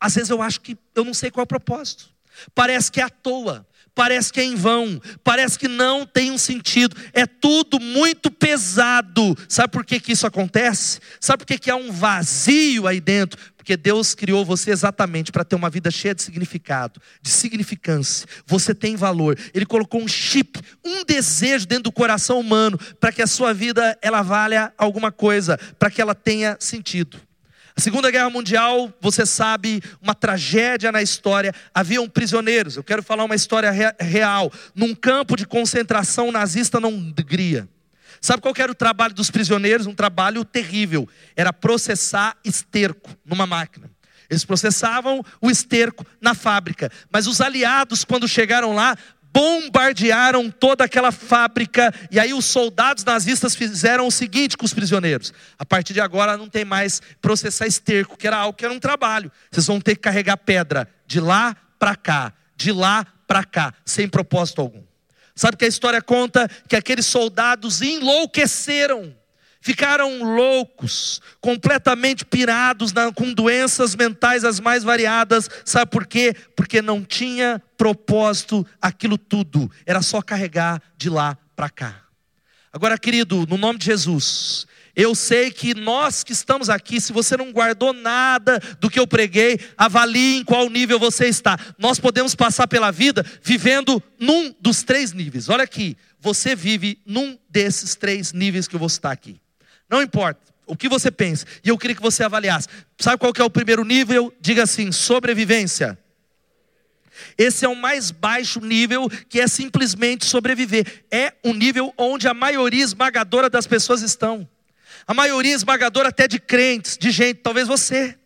[0.00, 2.10] às vezes eu acho que eu não sei qual é o propósito.
[2.52, 6.38] Parece que é à toa, parece que é em vão, parece que não tem um
[6.38, 9.36] sentido, é tudo muito pesado.
[9.48, 10.98] Sabe por que, que isso acontece?
[11.20, 13.40] Sabe por que, que há um vazio aí dentro?
[13.64, 18.28] Porque Deus criou você exatamente para ter uma vida cheia de significado, de significância.
[18.46, 19.38] Você tem valor.
[19.54, 23.98] Ele colocou um chip, um desejo dentro do coração humano para que a sua vida
[24.02, 27.18] ela valha alguma coisa, para que ela tenha sentido.
[27.74, 31.54] A Segunda Guerra Mundial, você sabe, uma tragédia na história.
[31.74, 32.76] Haviam prisioneiros.
[32.76, 34.52] Eu quero falar uma história real.
[34.74, 37.66] Num campo de concentração nazista na Hungria.
[38.24, 39.86] Sabe qual era o trabalho dos prisioneiros?
[39.86, 41.06] Um trabalho terrível.
[41.36, 43.90] Era processar esterco numa máquina.
[44.30, 46.90] Eles processavam o esterco na fábrica.
[47.12, 48.96] Mas os aliados, quando chegaram lá,
[49.30, 51.92] bombardearam toda aquela fábrica.
[52.10, 56.34] E aí os soldados nazistas fizeram o seguinte com os prisioneiros: a partir de agora
[56.34, 59.30] não tem mais processar esterco, que era algo que era um trabalho.
[59.50, 64.08] Vocês vão ter que carregar pedra de lá para cá, de lá para cá, sem
[64.08, 64.93] propósito algum.
[65.34, 69.14] Sabe que a história conta que aqueles soldados enlouqueceram,
[69.60, 75.48] ficaram loucos, completamente pirados, na, com doenças mentais as mais variadas.
[75.64, 76.34] Sabe por quê?
[76.54, 82.04] Porque não tinha propósito aquilo tudo, era só carregar de lá para cá.
[82.72, 87.36] Agora, querido, no nome de Jesus, eu sei que nós que estamos aqui, se você
[87.36, 91.58] não guardou nada do que eu preguei, avalie em qual nível você está.
[91.76, 95.48] Nós podemos passar pela vida vivendo num dos três níveis.
[95.48, 99.40] Olha aqui, você vive num desses três níveis que eu vou citar aqui.
[99.90, 102.68] Não importa o que você pensa, e eu queria que você avaliasse.
[102.98, 104.32] Sabe qual que é o primeiro nível?
[104.40, 105.98] Diga assim: sobrevivência.
[107.36, 111.04] Esse é o mais baixo nível, que é simplesmente sobreviver.
[111.10, 114.48] É o nível onde a maioria esmagadora das pessoas estão.
[115.06, 118.16] A maioria esmagadora até de crentes, de gente, talvez você.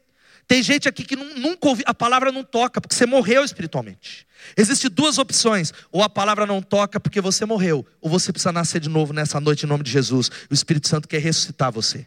[0.47, 4.27] Tem gente aqui que nunca ouviu, a palavra não toca, porque você morreu espiritualmente.
[4.57, 8.81] Existem duas opções: ou a palavra não toca porque você morreu, ou você precisa nascer
[8.81, 10.31] de novo nessa noite em nome de Jesus.
[10.51, 12.07] O Espírito Santo quer ressuscitar você.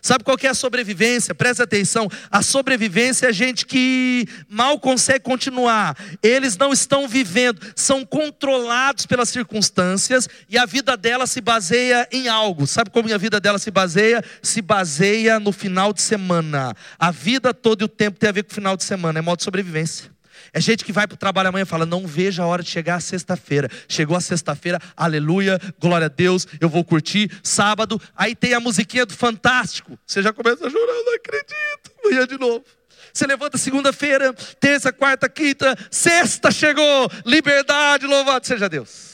[0.00, 1.34] Sabe qual que é a sobrevivência?
[1.34, 2.08] Presta atenção.
[2.30, 5.96] A sobrevivência é gente que mal consegue continuar.
[6.22, 12.28] Eles não estão vivendo, são controlados pelas circunstâncias e a vida dela se baseia em
[12.28, 12.66] algo.
[12.66, 14.24] Sabe como a vida dela se baseia?
[14.42, 16.74] Se baseia no final de semana.
[16.98, 19.22] A vida toda e o tempo tem a ver com o final de semana, é
[19.22, 20.10] modo de sobrevivência.
[20.54, 22.68] É gente que vai para o trabalho amanhã e fala: Não vejo a hora de
[22.68, 23.70] chegar a sexta-feira.
[23.88, 27.30] Chegou a sexta-feira, aleluia, glória a Deus, eu vou curtir.
[27.42, 29.98] Sábado, aí tem a musiquinha do Fantástico.
[30.06, 31.90] Você já começa a chorar, não acredito.
[32.04, 32.64] Amanhã de novo.
[33.12, 37.10] Você levanta segunda-feira, terça, quarta, quinta, sexta chegou.
[37.26, 39.11] Liberdade, louvado seja Deus.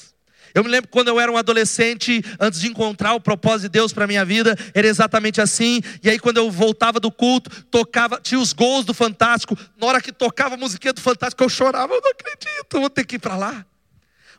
[0.59, 3.93] Eu me lembro quando eu era um adolescente, antes de encontrar o propósito de Deus
[3.93, 5.81] para minha vida, era exatamente assim.
[6.03, 9.57] E aí, quando eu voltava do culto, tocava, tinha os gols do Fantástico.
[9.81, 13.07] Na hora que tocava a musiquinha do Fantástico, eu chorava, eu não acredito, vou ter
[13.07, 13.65] que ir para lá.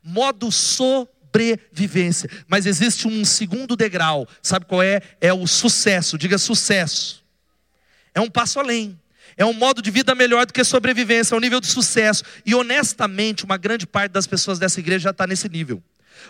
[0.03, 2.29] Modo sobrevivência.
[2.49, 5.01] Mas existe um segundo degrau, sabe qual é?
[5.21, 7.23] É o sucesso, diga sucesso.
[8.13, 8.99] É um passo além.
[9.37, 12.25] É um modo de vida melhor do que sobrevivência, é um nível de sucesso.
[12.45, 15.81] E honestamente, uma grande parte das pessoas dessa igreja já está nesse nível.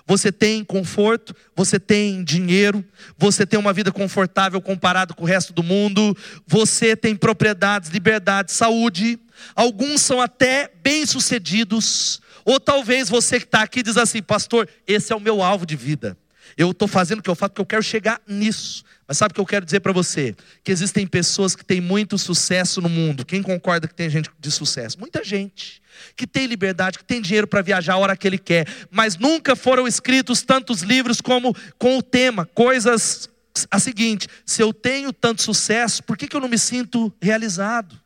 [0.06, 2.84] Você tem conforto, você tem dinheiro,
[3.18, 6.16] você tem uma vida confortável comparado com o resto do mundo,
[6.48, 9.20] você tem propriedades, liberdade, saúde.
[9.56, 15.16] Alguns são até bem-sucedidos, ou talvez você que está aqui diz assim, pastor, esse é
[15.16, 16.18] o meu alvo de vida.
[16.60, 18.84] Eu estou fazendo o que eu faço porque eu quero chegar nisso.
[19.08, 20.36] Mas sabe o que eu quero dizer para você?
[20.62, 23.26] Que existem pessoas que têm muito sucesso no mundo.
[23.26, 25.00] Quem concorda que tem gente de sucesso?
[25.00, 25.82] Muita gente
[26.18, 29.56] que tem liberdade, que tem dinheiro para viajar a hora que ele quer, mas nunca
[29.56, 33.30] foram escritos tantos livros como com o tema, coisas
[33.72, 37.98] a seguinte: se eu tenho tanto sucesso, por que, que eu não me sinto realizado?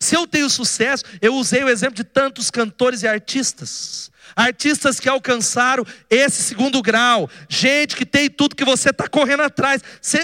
[0.00, 4.10] Se eu tenho sucesso, eu usei o exemplo de tantos cantores e artistas.
[4.34, 9.82] Artistas que alcançaram esse segundo grau, gente que tem tudo que você está correndo atrás.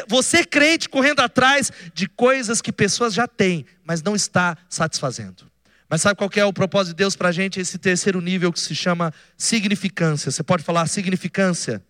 [0.08, 5.48] Você crente correndo atrás de coisas que pessoas já têm, mas não está satisfazendo.
[5.88, 7.58] Mas sabe qual é o propósito de Deus para a gente?
[7.58, 10.30] Esse terceiro nível que se chama significância.
[10.30, 11.82] Você pode falar significância?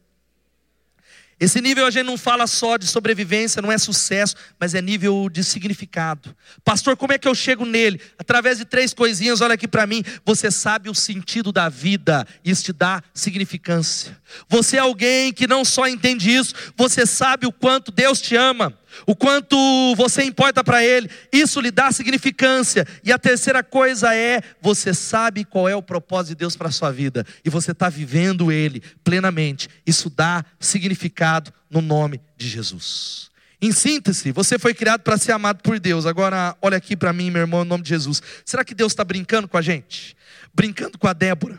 [1.40, 5.28] Esse nível a gente não fala só de sobrevivência, não é sucesso, mas é nível
[5.30, 6.34] de significado.
[6.64, 8.00] Pastor, como é que eu chego nele?
[8.18, 10.02] Através de três coisinhas, olha aqui para mim.
[10.24, 14.18] Você sabe o sentido da vida, isso te dá significância.
[14.48, 18.76] Você é alguém que não só entende isso, você sabe o quanto Deus te ama
[19.06, 19.56] o quanto
[19.96, 22.86] você importa para Ele, isso lhe dá significância.
[23.04, 26.72] E a terceira coisa é: você sabe qual é o propósito de Deus para a
[26.72, 29.68] sua vida, e você está vivendo Ele plenamente.
[29.86, 33.28] Isso dá significado no nome de Jesus.
[33.60, 36.06] Em síntese, você foi criado para ser amado por Deus.
[36.06, 38.22] Agora, olha aqui para mim, meu irmão, em nome de Jesus.
[38.44, 40.16] Será que Deus está brincando com a gente?
[40.54, 41.58] Brincando com a Débora?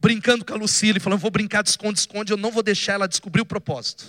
[0.00, 3.06] Brincando com a Lucila e falando: vou brincar de esconde-esconde, eu não vou deixar ela
[3.06, 4.04] descobrir o propósito.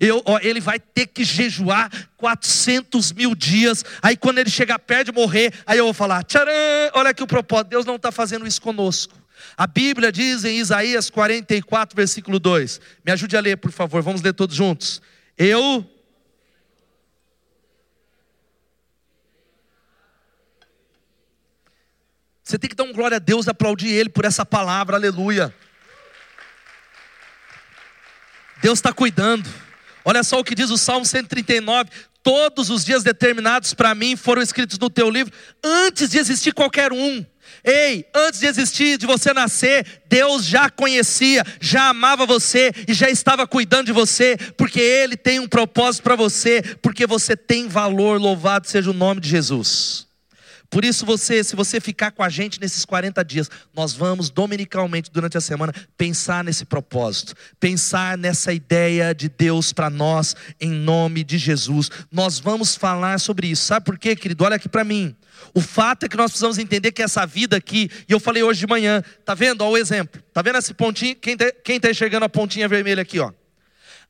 [0.00, 3.84] Eu, ó, ele vai ter que jejuar 400 mil dias.
[4.02, 6.52] Aí quando ele chegar perto de morrer, aí eu vou falar: tcharam,
[6.94, 9.14] olha aqui o propósito, Deus não está fazendo isso conosco.
[9.56, 12.80] A Bíblia diz em Isaías 44, versículo 2.
[13.04, 15.00] Me ajude a ler, por favor, vamos ler todos juntos.
[15.38, 15.88] Eu
[22.46, 25.52] Você tem que dar um glória a Deus, aplaudir Ele por essa palavra, aleluia.
[28.62, 29.50] Deus está cuidando.
[30.04, 31.90] Olha só o que diz o Salmo 139:
[32.22, 36.92] Todos os dias determinados para mim foram escritos no teu livro, antes de existir qualquer
[36.92, 37.26] um.
[37.64, 43.10] Ei, antes de existir, de você nascer, Deus já conhecia, já amava você e já
[43.10, 48.20] estava cuidando de você, porque Ele tem um propósito para você, porque você tem valor,
[48.20, 50.05] louvado seja o nome de Jesus.
[50.70, 55.10] Por isso, você, se você ficar com a gente nesses 40 dias, nós vamos dominicalmente
[55.10, 61.22] durante a semana pensar nesse propósito, pensar nessa ideia de Deus para nós, em nome
[61.22, 61.90] de Jesus.
[62.10, 63.64] Nós vamos falar sobre isso.
[63.64, 64.44] Sabe por quê, querido?
[64.44, 65.14] Olha aqui para mim.
[65.54, 68.60] O fato é que nós precisamos entender que essa vida aqui, e eu falei hoje
[68.60, 69.62] de manhã, tá vendo?
[69.62, 70.22] Olha o exemplo.
[70.32, 71.14] Tá vendo esse pontinho?
[71.16, 73.32] Quem está quem tá enxergando a pontinha vermelha aqui, ó?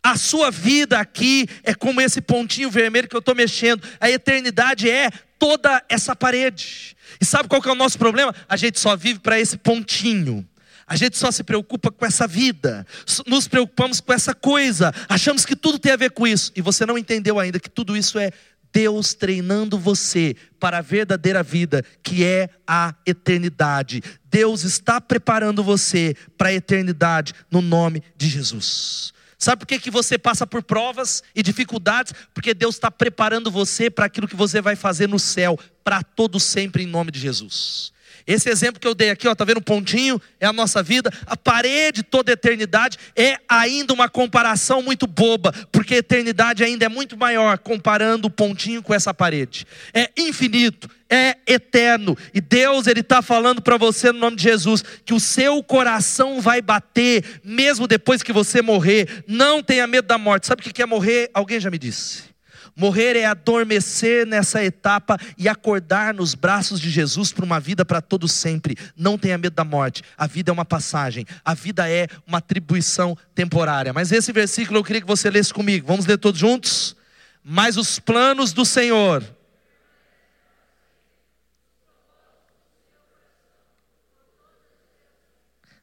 [0.02, 3.82] A sua vida aqui é como esse pontinho vermelho que eu estou mexendo.
[4.00, 6.96] A eternidade é toda essa parede.
[7.20, 8.34] E sabe qual que é o nosso problema?
[8.48, 10.46] A gente só vive para esse pontinho.
[10.86, 12.86] A gente só se preocupa com essa vida,
[13.26, 16.86] nos preocupamos com essa coisa, achamos que tudo tem a ver com isso, e você
[16.86, 18.30] não entendeu ainda que tudo isso é
[18.72, 24.02] Deus treinando você para a verdadeira vida, que é a eternidade.
[24.30, 29.12] Deus está preparando você para a eternidade no nome de Jesus.
[29.38, 32.14] Sabe por que, que você passa por provas e dificuldades?
[32.32, 36.40] Porque Deus está preparando você para aquilo que você vai fazer no céu, para todo
[36.40, 37.92] sempre, em nome de Jesus.
[38.26, 40.20] Esse exemplo que eu dei aqui, ó, tá vendo um pontinho?
[40.40, 41.10] É a nossa vida.
[41.26, 46.86] A parede toda a eternidade é ainda uma comparação muito boba, porque a eternidade ainda
[46.86, 49.64] é muito maior comparando o pontinho com essa parede.
[49.94, 52.16] É infinito, é eterno.
[52.34, 56.40] E Deus ele está falando para você no nome de Jesus que o seu coração
[56.40, 59.24] vai bater mesmo depois que você morrer.
[59.28, 60.46] Não tenha medo da morte.
[60.46, 61.30] Sabe o que é morrer?
[61.32, 62.35] Alguém já me disse.
[62.76, 68.02] Morrer é adormecer nessa etapa e acordar nos braços de Jesus para uma vida para
[68.02, 68.76] todo sempre.
[68.94, 70.02] Não tenha medo da morte.
[70.16, 71.24] A vida é uma passagem.
[71.44, 73.92] A vida é uma atribuição temporária.
[73.92, 75.86] Mas esse versículo eu queria que você lesse comigo.
[75.86, 76.94] Vamos ler todos juntos?
[77.42, 79.24] Mas os planos do Senhor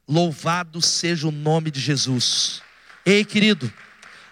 [0.06, 2.62] Louvado seja o nome de Jesus.
[3.06, 3.72] Ei, querido,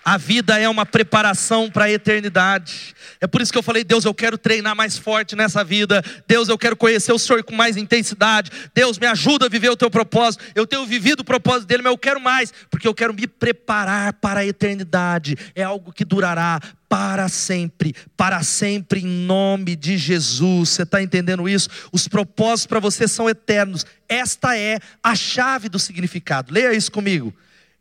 [0.05, 2.95] a vida é uma preparação para a eternidade.
[3.21, 6.03] É por isso que eu falei, Deus, eu quero treinar mais forte nessa vida.
[6.27, 8.51] Deus, eu quero conhecer o Senhor com mais intensidade.
[8.75, 10.43] Deus, me ajuda a viver o teu propósito.
[10.55, 14.15] Eu tenho vivido o propósito dele, mas eu quero mais, porque eu quero me preparar
[14.15, 15.37] para a eternidade.
[15.55, 20.71] É algo que durará para sempre, para sempre, em nome de Jesus.
[20.71, 21.69] Você está entendendo isso?
[21.93, 23.87] Os propósitos para você são eternos.
[24.09, 26.53] Esta é a chave do significado.
[26.53, 27.33] Leia isso comigo.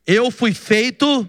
[0.05, 1.27] Eu fui feito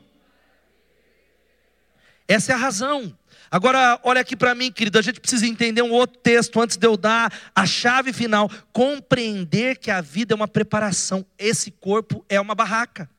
[2.32, 3.16] essa é a razão.
[3.50, 6.86] Agora, olha aqui para mim, querido, a gente precisa entender um outro texto antes de
[6.86, 8.50] eu dar a chave final.
[8.72, 13.10] Compreender que a vida é uma preparação, esse corpo é uma barraca.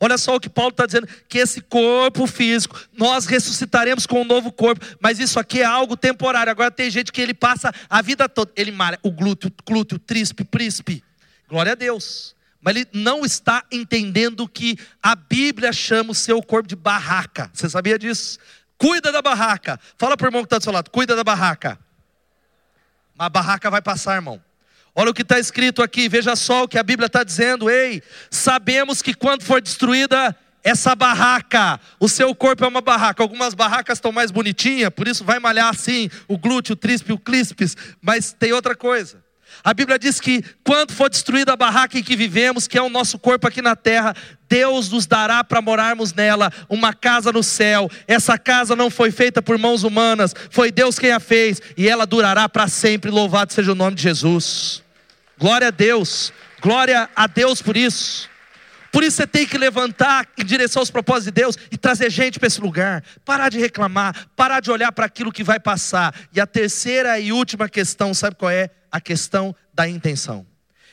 [0.00, 4.24] Olha só o que Paulo está dizendo: que esse corpo físico, nós ressuscitaremos com um
[4.24, 6.50] novo corpo, mas isso aqui é algo temporário.
[6.50, 10.46] Agora tem gente que ele passa a vida toda, ele malha o glúteo, glúteo, tríceps,
[10.50, 11.02] príncipe.
[11.48, 12.34] Glória a Deus.
[12.60, 17.48] Mas ele não está entendendo que a Bíblia chama o seu corpo de barraca.
[17.54, 18.40] Você sabia disso?
[18.78, 19.80] Cuida da barraca.
[19.96, 21.78] Fala para o irmão que está do seu lado, cuida da barraca.
[23.18, 24.42] A barraca vai passar, irmão.
[24.94, 27.68] Olha o que está escrito aqui, veja só o que a Bíblia está dizendo.
[27.68, 30.34] Ei, sabemos que quando for destruída
[30.64, 33.22] essa barraca, o seu corpo é uma barraca.
[33.22, 37.18] Algumas barracas estão mais bonitinhas, por isso vai malhar assim, o glúteo, o tríceps, o
[37.18, 37.76] clíspes.
[38.00, 39.25] Mas tem outra coisa.
[39.66, 42.88] A Bíblia diz que quando for destruída a barraca em que vivemos, que é o
[42.88, 44.14] nosso corpo aqui na terra,
[44.48, 47.90] Deus nos dará para morarmos nela uma casa no céu.
[48.06, 52.06] Essa casa não foi feita por mãos humanas, foi Deus quem a fez, e ela
[52.06, 53.10] durará para sempre.
[53.10, 54.84] Louvado seja o nome de Jesus.
[55.36, 58.30] Glória a Deus, glória a Deus por isso.
[58.92, 62.38] Por isso você tem que levantar em direção aos propósitos de Deus e trazer gente
[62.38, 63.02] para esse lugar.
[63.24, 66.14] Parar de reclamar, parar de olhar para aquilo que vai passar.
[66.32, 68.70] E a terceira e última questão, sabe qual é?
[68.96, 70.46] A questão da intenção.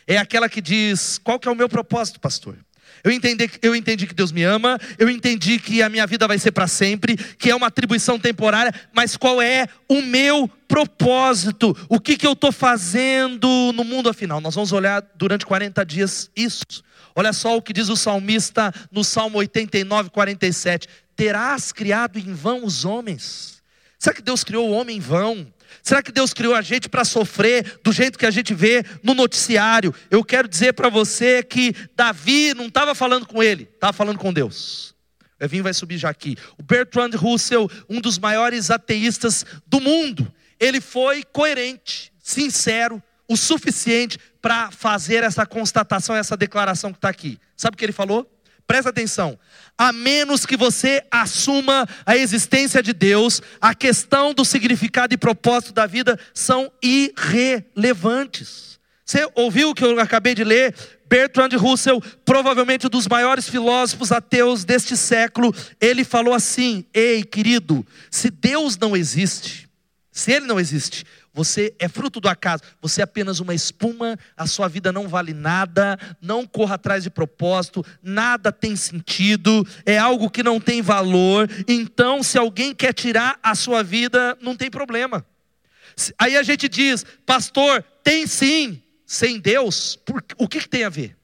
[0.05, 2.57] É aquela que diz: qual que é o meu propósito, pastor?
[3.01, 6.37] Eu entendi, eu entendi que Deus me ama, eu entendi que a minha vida vai
[6.37, 11.73] ser para sempre, que é uma atribuição temporária, mas qual é o meu propósito?
[11.87, 14.41] O que, que eu estou fazendo no mundo afinal?
[14.41, 16.83] Nós vamos olhar durante 40 dias isso.
[17.15, 22.65] Olha só o que diz o salmista no Salmo 89, 47: Terás criado em vão
[22.65, 23.63] os homens?
[23.97, 25.47] Será que Deus criou o homem em vão?
[25.81, 29.13] Será que Deus criou a gente para sofrer do jeito que a gente vê no
[29.13, 29.93] noticiário?
[30.11, 34.31] Eu quero dizer para você que Davi não estava falando com ele, estava falando com
[34.31, 34.93] Deus.
[35.39, 36.37] Evinho vai subir já aqui.
[36.57, 44.17] O Bertrand Russell, um dos maiores ateístas do mundo, ele foi coerente, sincero, o suficiente
[44.41, 47.39] para fazer essa constatação, essa declaração que está aqui.
[47.57, 48.29] Sabe o que ele falou?
[48.67, 49.37] Presta atenção.
[49.77, 55.73] A menos que você assuma a existência de Deus, a questão do significado e propósito
[55.73, 58.79] da vida são irrelevantes.
[59.05, 60.73] Você ouviu o que eu acabei de ler?
[61.07, 67.85] Bertrand Russell, provavelmente um dos maiores filósofos ateus deste século, ele falou assim: Ei, querido,
[68.09, 69.69] se Deus não existe,
[70.13, 74.45] se Ele não existe, você é fruto do acaso, você é apenas uma espuma, a
[74.45, 80.29] sua vida não vale nada, não corra atrás de propósito, nada tem sentido, é algo
[80.29, 81.49] que não tem valor.
[81.67, 85.25] Então, se alguém quer tirar a sua vida, não tem problema.
[86.19, 90.89] Aí a gente diz, pastor, tem sim, sem Deus, por, o que, que tem a
[90.89, 91.17] ver?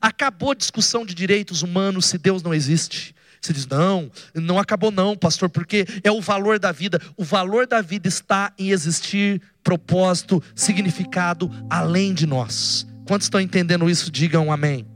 [0.00, 3.14] Acabou a discussão de direitos humanos se Deus não existe.
[3.42, 7.00] Você diz: não, não acabou, não, pastor, porque é o valor da vida.
[7.16, 12.86] O valor da vida está em existir propósito, significado além de nós.
[13.04, 14.10] Quantos estão entendendo isso?
[14.10, 14.86] Digam amém.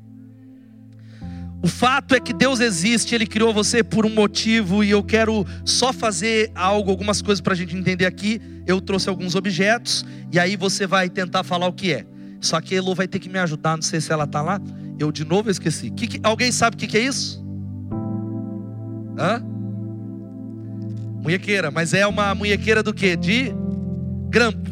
[1.62, 5.44] O fato é que Deus existe, Ele criou você por um motivo, e eu quero
[5.64, 8.40] só fazer algo, algumas coisas para a gente entender aqui.
[8.64, 12.06] Eu trouxe alguns objetos, e aí você vai tentar falar o que é.
[12.40, 14.60] Só que a Elo vai ter que me ajudar, não sei se ela está lá.
[14.98, 15.90] Eu de novo esqueci.
[15.90, 17.44] Que que, alguém sabe o que, que é isso?
[19.18, 19.42] Hã?
[21.22, 23.16] Munhequeira, mas é uma munhequeira do que?
[23.16, 23.52] De
[24.28, 24.70] grampo.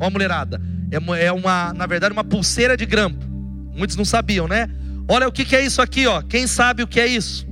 [0.00, 0.60] Ó, mulherada.
[0.90, 3.24] É, é uma, na verdade, uma pulseira de grampo.
[3.76, 4.68] Muitos não sabiam, né?
[5.08, 6.20] Olha o que, que é isso aqui, ó.
[6.22, 7.46] Quem sabe o que é isso?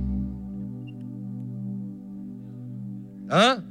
[3.29, 3.63] Hã?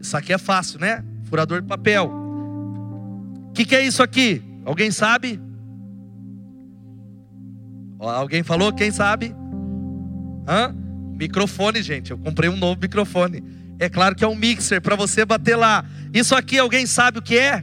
[0.00, 1.04] Isso aqui é fácil, né?
[1.24, 2.10] Furador de papel.
[3.48, 4.42] O que, que é isso aqui?
[4.64, 5.40] Alguém sabe?
[7.98, 8.72] Alguém falou?
[8.72, 9.34] Quem sabe?
[10.48, 10.74] Hã?
[11.22, 12.10] Microfone, gente.
[12.10, 13.44] Eu comprei um novo microfone.
[13.78, 15.84] É claro que é um mixer para você bater lá.
[16.12, 17.62] Isso aqui alguém sabe o que é?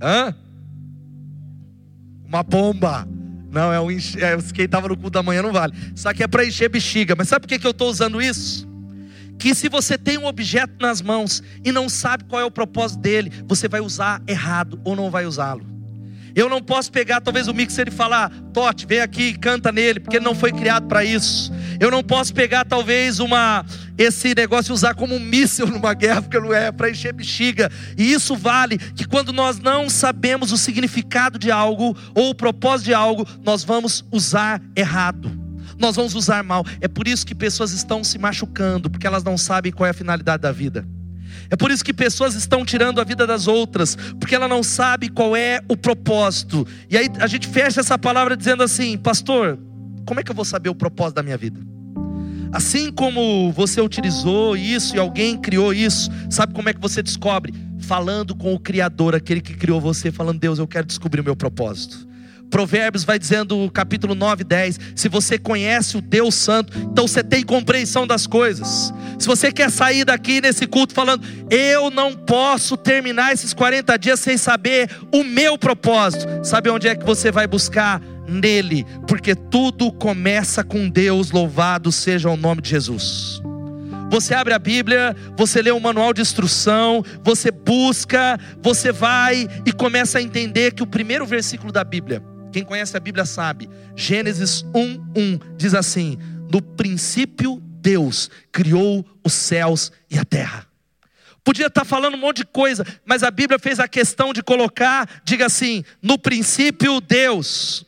[0.00, 0.34] Hã?
[2.26, 3.06] Uma bomba.
[3.50, 4.18] Não, é um enche...
[4.24, 5.74] é, quem estava no cu da manhã não vale.
[5.94, 7.14] Isso aqui é para encher bexiga.
[7.14, 8.66] Mas sabe por que, que eu estou usando isso?
[9.38, 13.00] Que se você tem um objeto nas mãos e não sabe qual é o propósito
[13.00, 15.73] dele, você vai usar errado ou não vai usá-lo.
[16.34, 20.00] Eu não posso pegar talvez o mixer e falar, Tote, vem aqui e canta nele,
[20.00, 21.52] porque ele não foi criado para isso.
[21.78, 23.64] Eu não posso pegar talvez uma
[23.96, 27.70] esse negócio e usar como um míssil numa guerra, porque não é para encher bexiga.
[27.96, 32.86] E isso vale que quando nós não sabemos o significado de algo ou o propósito
[32.86, 35.30] de algo, nós vamos usar errado.
[35.78, 36.64] Nós vamos usar mal.
[36.80, 39.94] É por isso que pessoas estão se machucando, porque elas não sabem qual é a
[39.94, 40.86] finalidade da vida.
[41.50, 45.08] É por isso que pessoas estão tirando a vida das outras, porque ela não sabe
[45.08, 46.66] qual é o propósito.
[46.90, 49.58] E aí a gente fecha essa palavra dizendo assim: Pastor,
[50.06, 51.60] como é que eu vou saber o propósito da minha vida?
[52.52, 57.52] Assim como você utilizou isso e alguém criou isso, sabe como é que você descobre?
[57.80, 61.34] Falando com o Criador, aquele que criou você, falando: Deus, eu quero descobrir o meu
[61.34, 62.13] propósito.
[62.50, 67.42] Provérbios vai dizendo, capítulo 9, 10: se você conhece o Deus Santo, então você tem
[67.42, 68.92] compreensão das coisas.
[69.18, 74.20] Se você quer sair daqui nesse culto falando, eu não posso terminar esses 40 dias
[74.20, 78.00] sem saber o meu propósito, sabe onde é que você vai buscar?
[78.26, 83.42] Nele, porque tudo começa com Deus, louvado seja o nome de Jesus.
[84.10, 89.46] Você abre a Bíblia, você lê o um manual de instrução, você busca, você vai
[89.66, 92.22] e começa a entender que o primeiro versículo da Bíblia
[92.54, 93.68] quem conhece a Bíblia sabe.
[93.96, 96.16] Gênesis 1:1 diz assim:
[96.52, 100.64] "No princípio Deus criou os céus e a terra".
[101.42, 105.22] Podia estar falando um monte de coisa, mas a Bíblia fez a questão de colocar,
[105.24, 107.84] diga assim: "No princípio Deus".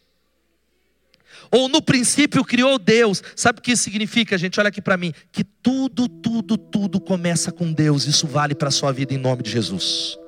[1.52, 3.22] Ou no princípio criou Deus.
[3.36, 4.58] Sabe o que isso significa, gente?
[4.58, 8.04] Olha aqui para mim, que tudo, tudo, tudo começa com Deus.
[8.04, 10.18] Isso vale para a sua vida em nome de Jesus.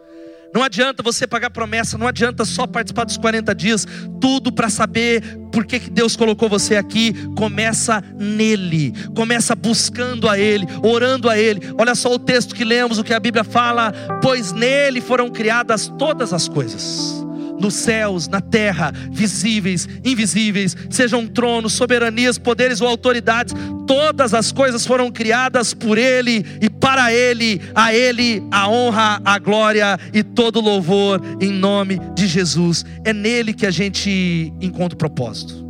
[0.54, 3.86] Não adianta você pagar promessa, não adianta só participar dos 40 dias,
[4.20, 5.22] tudo para saber
[5.52, 7.12] por que, que Deus colocou você aqui.
[7.36, 11.60] Começa nele, começa buscando a Ele, orando a Ele.
[11.78, 13.92] Olha só o texto que lemos, o que a Bíblia fala:
[14.22, 17.27] pois nele foram criadas todas as coisas
[17.60, 23.54] nos céus, na terra, visíveis, invisíveis, sejam tronos, soberanias, poderes ou autoridades,
[23.86, 29.38] todas as coisas foram criadas por Ele e para Ele, a Ele a honra, a
[29.38, 32.84] glória e todo louvor em nome de Jesus.
[33.04, 35.66] É nele que a gente encontra o propósito.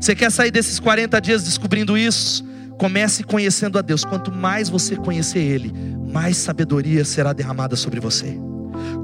[0.00, 2.44] Você quer sair desses 40 dias descobrindo isso?
[2.76, 4.04] Comece conhecendo a Deus.
[4.04, 5.72] Quanto mais você conhecer Ele,
[6.12, 8.36] mais sabedoria será derramada sobre você.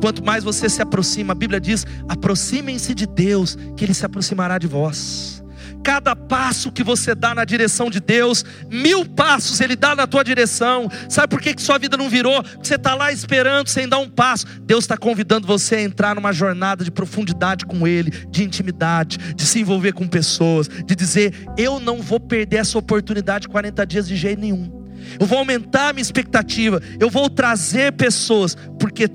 [0.01, 4.59] Quanto mais você se aproxima, a Bíblia diz: aproximem-se de Deus, que Ele se aproximará
[4.59, 5.43] de vós.
[5.83, 10.23] Cada passo que você dá na direção de Deus, mil passos Ele dá na tua
[10.23, 10.91] direção.
[11.09, 12.43] Sabe por que, que sua vida não virou?
[12.63, 14.47] Você está lá esperando sem dar um passo.
[14.63, 19.47] Deus está convidando você a entrar numa jornada de profundidade com Ele, de intimidade, de
[19.47, 24.09] se envolver com pessoas, de dizer: Eu não vou perder essa oportunidade de 40 dias
[24.09, 24.79] de jeito nenhum
[25.19, 29.09] eu vou aumentar a minha expectativa, eu vou trazer pessoas, porque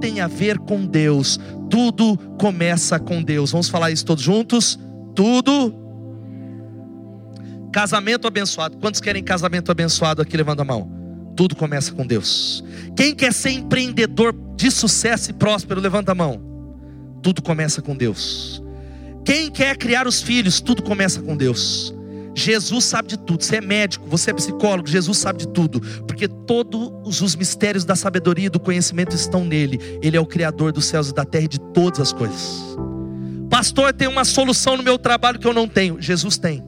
[0.00, 1.38] tem a ver com Deus,
[1.70, 3.50] tudo começa com Deus.
[3.52, 4.78] Vamos falar isso todos juntos?
[5.14, 5.74] Tudo.
[7.72, 8.78] Casamento abençoado.
[8.78, 10.36] Quantos querem casamento abençoado aqui?
[10.36, 10.90] Levanta a mão.
[11.36, 12.64] Tudo começa com Deus.
[12.96, 15.80] Quem quer ser empreendedor de sucesso e próspero?
[15.80, 16.40] Levanta a mão.
[17.22, 18.62] Tudo começa com Deus.
[19.24, 20.60] Quem quer criar os filhos?
[20.60, 21.94] Tudo começa com Deus.
[22.38, 23.44] Jesus sabe de tudo.
[23.44, 27.96] Você é médico, você é psicólogo, Jesus sabe de tudo, porque todos os mistérios da
[27.96, 29.80] sabedoria e do conhecimento estão nele.
[30.02, 32.76] Ele é o criador dos céus e da terra e de todas as coisas.
[33.50, 36.00] Pastor, tem uma solução no meu trabalho que eu não tenho.
[36.00, 36.62] Jesus tem.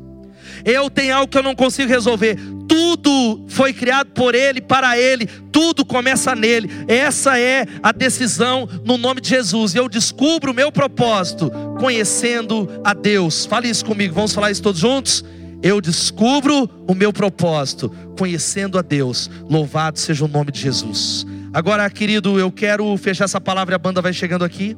[0.65, 2.37] Eu tenho algo que eu não consigo resolver.
[2.69, 6.71] Tudo foi criado por Ele, para Ele, tudo começa nele.
[6.87, 9.75] Essa é a decisão no nome de Jesus.
[9.75, 13.47] Eu descubro o meu propósito conhecendo a Deus.
[13.47, 15.25] Fale isso comigo, vamos falar isso todos juntos?
[15.63, 19.31] Eu descubro o meu propósito, conhecendo a Deus.
[19.49, 21.27] Louvado seja o nome de Jesus.
[21.53, 24.77] Agora, querido, eu quero fechar essa palavra a banda vai chegando aqui.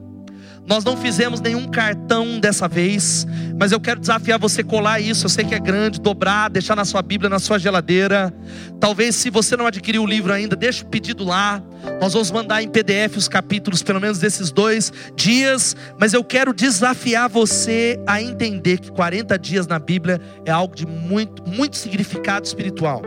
[0.67, 3.27] Nós não fizemos nenhum cartão dessa vez,
[3.59, 5.27] mas eu quero desafiar você colar isso.
[5.27, 8.33] Eu sei que é grande, dobrar, deixar na sua Bíblia, na sua geladeira.
[8.79, 11.61] Talvez, se você não adquiriu o livro ainda, deixe o pedido lá.
[12.01, 15.77] Nós vamos mandar em PDF os capítulos, pelo menos desses dois dias.
[15.99, 20.87] Mas eu quero desafiar você a entender que 40 dias na Bíblia é algo de
[20.87, 23.03] muito, muito significado espiritual.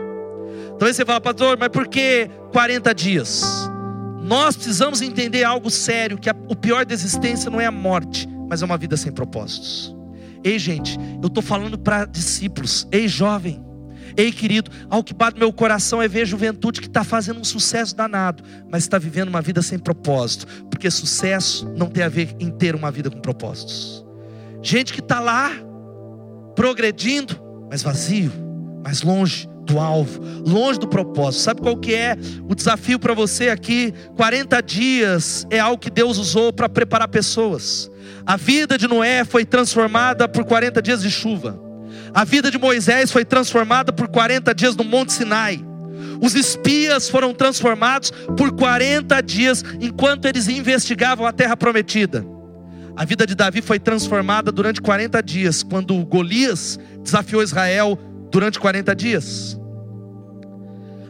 [0.78, 3.65] Talvez você fale, pastor, mas por que 40 dias?
[4.26, 8.28] Nós precisamos entender algo sério: que a, o pior da existência não é a morte,
[8.48, 9.94] mas é uma vida sem propósitos.
[10.42, 12.86] Ei, gente, eu estou falando para discípulos.
[12.90, 13.64] Ei, jovem,
[14.16, 17.94] Ei, querido, ao que bate meu coração é ver juventude que está fazendo um sucesso
[17.94, 22.50] danado, mas está vivendo uma vida sem propósito, porque sucesso não tem a ver em
[22.50, 24.04] ter uma vida com propósitos.
[24.62, 25.50] Gente que está lá,
[26.54, 27.38] progredindo,
[27.70, 28.32] mas vazio,
[28.82, 31.42] mais longe do alvo, longe do propósito.
[31.42, 32.16] Sabe qual que é
[32.48, 33.92] o desafio para você aqui?
[34.16, 37.90] 40 dias é algo que Deus usou para preparar pessoas.
[38.24, 41.60] A vida de Noé foi transformada por 40 dias de chuva.
[42.14, 45.62] A vida de Moisés foi transformada por 40 dias no Monte Sinai.
[46.20, 52.24] Os espias foram transformados por 40 dias enquanto eles investigavam a terra prometida.
[52.96, 57.98] A vida de Davi foi transformada durante 40 dias, quando Golias desafiou Israel
[58.30, 59.58] durante 40 dias.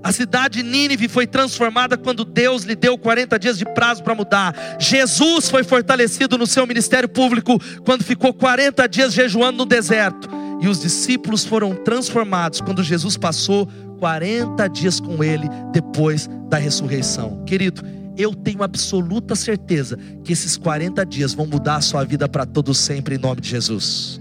[0.06, 4.14] A cidade de Nínive foi transformada quando Deus lhe deu 40 dias de prazo para
[4.14, 4.54] mudar.
[4.78, 10.28] Jesus foi fortalecido no seu ministério público quando ficou 40 dias jejuando no deserto.
[10.60, 17.42] E os discípulos foram transformados quando Jesus passou 40 dias com ele depois da ressurreição.
[17.44, 17.82] Querido,
[18.16, 22.72] eu tenho absoluta certeza que esses 40 dias vão mudar a sua vida para todo
[22.72, 24.20] sempre em nome de Jesus.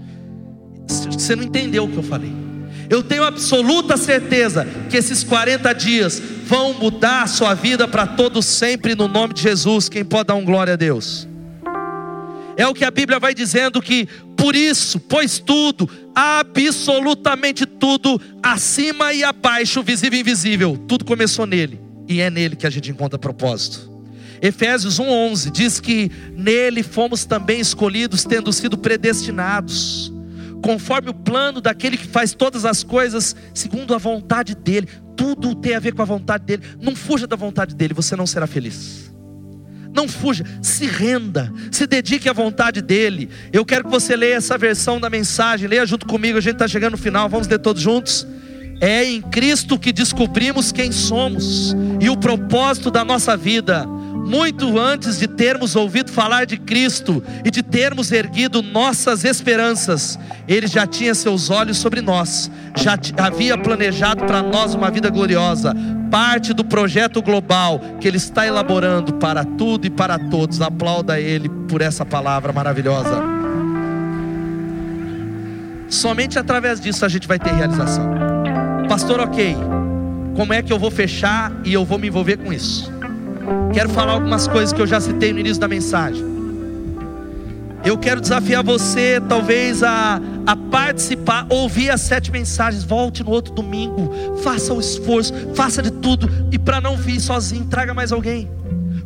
[0.88, 2.45] Você não entendeu o que eu falei?
[2.88, 8.42] Eu tenho absoluta certeza que esses 40 dias vão mudar a sua vida para todo
[8.42, 9.88] sempre no nome de Jesus.
[9.88, 11.26] Quem pode dar um glória a Deus?
[12.56, 19.12] É o que a Bíblia vai dizendo que por isso, pois tudo, absolutamente tudo, acima
[19.12, 23.18] e abaixo, visível e invisível, tudo começou nele e é nele que a gente encontra
[23.18, 23.90] propósito.
[24.40, 30.12] Efésios 1:11 diz que nele fomos também escolhidos, tendo sido predestinados,
[30.62, 34.88] conforme o plano daquele que faz todas as coisas segundo a vontade dele.
[35.16, 36.62] Tudo tem a ver com a vontade dele.
[36.80, 39.06] Não fuja da vontade dele, você não será feliz.
[39.94, 43.30] Não fuja, se renda, se dedique à vontade dele.
[43.50, 46.68] Eu quero que você leia essa versão da mensagem, leia junto comigo, a gente está
[46.68, 48.26] chegando no final, vamos ler todos juntos.
[48.78, 53.86] É em Cristo que descobrimos quem somos e o propósito da nossa vida
[54.16, 60.66] muito antes de termos ouvido falar de Cristo e de termos erguido nossas esperanças, Ele
[60.66, 65.74] já tinha seus olhos sobre nós, já havia planejado para nós uma vida gloriosa,
[66.10, 70.60] parte do projeto global que Ele está elaborando para tudo e para todos.
[70.60, 73.22] Aplauda Ele por essa palavra maravilhosa.
[75.88, 78.06] Somente através disso a gente vai ter realização.
[78.88, 79.56] Pastor, ok,
[80.34, 82.95] como é que eu vou fechar e eu vou me envolver com isso?
[83.72, 86.24] Quero falar algumas coisas que eu já citei no início da mensagem.
[87.84, 93.54] Eu quero desafiar você, talvez, a, a participar, ouvir as sete mensagens, volte no outro
[93.54, 98.50] domingo, faça o esforço, faça de tudo, e para não vir sozinho, traga mais alguém.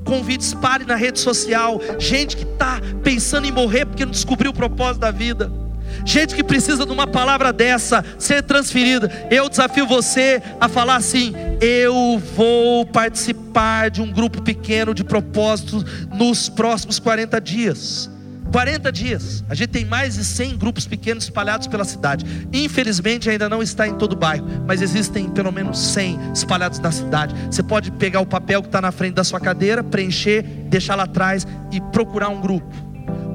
[0.05, 4.55] Convide, espalhe na rede social, gente que está pensando em morrer porque não descobriu o
[4.55, 5.60] propósito da vida
[6.05, 9.11] gente que precisa de uma palavra dessa ser transferida.
[9.31, 15.85] Eu desafio você a falar assim: eu vou participar de um grupo pequeno de propósitos
[16.13, 18.11] nos próximos 40 dias.
[18.51, 19.45] 40 dias.
[19.49, 22.27] A gente tem mais de 100 grupos pequenos espalhados pela cidade.
[22.53, 26.91] Infelizmente ainda não está em todo o bairro, mas existem pelo menos 100 espalhados na
[26.91, 27.35] cidade.
[27.51, 31.05] Você pode pegar o papel que está na frente da sua cadeira, preencher, deixar lá
[31.05, 32.75] atrás e procurar um grupo.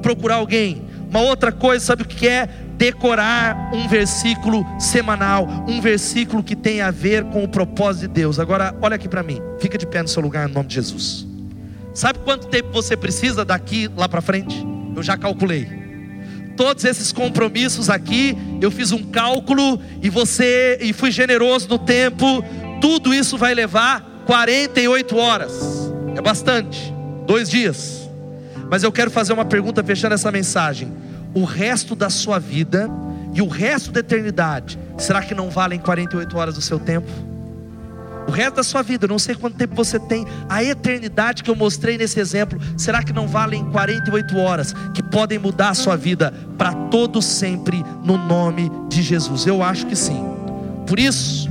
[0.02, 2.48] Procurar alguém uma outra coisa, sabe o que é?
[2.76, 8.38] Decorar um versículo semanal, um versículo que tem a ver com o propósito de Deus.
[8.38, 11.26] Agora, olha aqui para mim, fica de pé no seu lugar, em nome de Jesus.
[11.94, 14.66] Sabe quanto tempo você precisa daqui lá para frente?
[14.94, 15.66] Eu já calculei.
[16.56, 22.42] Todos esses compromissos aqui, eu fiz um cálculo e você e fui generoso no tempo.
[22.80, 25.92] Tudo isso vai levar 48 horas.
[26.14, 26.92] É bastante.
[27.26, 28.05] Dois dias.
[28.70, 30.92] Mas eu quero fazer uma pergunta fechando essa mensagem.
[31.34, 32.90] O resto da sua vida
[33.34, 37.08] e o resto da eternidade, será que não valem 48 horas do seu tempo?
[38.26, 41.54] O resto da sua vida, não sei quanto tempo você tem, a eternidade que eu
[41.54, 46.34] mostrei nesse exemplo, será que não valem 48 horas que podem mudar a sua vida
[46.58, 49.46] para todo sempre no nome de Jesus?
[49.46, 50.24] Eu acho que sim.
[50.86, 51.48] Por isso,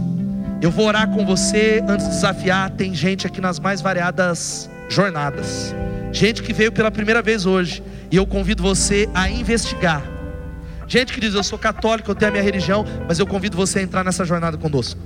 [0.62, 2.72] eu vou orar com você antes de desafiar.
[2.72, 5.74] Tem gente aqui nas mais variadas jornadas
[6.16, 10.02] gente que veio pela primeira vez hoje, e eu convido você a investigar.
[10.88, 13.80] Gente que diz: Eu sou católico, eu tenho a minha religião, mas eu convido você
[13.80, 15.00] a entrar nessa jornada conosco.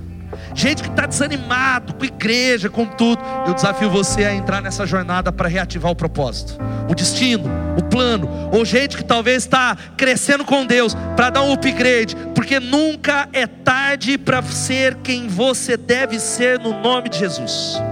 [0.54, 5.32] Gente que está desanimado com igreja, com tudo, eu desafio você a entrar nessa jornada
[5.32, 6.56] para reativar o propósito,
[6.88, 8.28] o destino, o plano.
[8.52, 13.46] Ou gente que talvez está crescendo com Deus para dar um upgrade, porque nunca é
[13.48, 17.89] tarde para ser quem você deve ser no nome de Jesus.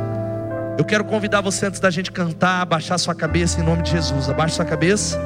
[0.78, 4.30] Eu quero convidar você antes da gente cantar, abaixar sua cabeça em nome de Jesus.
[4.30, 5.18] Abaixe sua cabeça.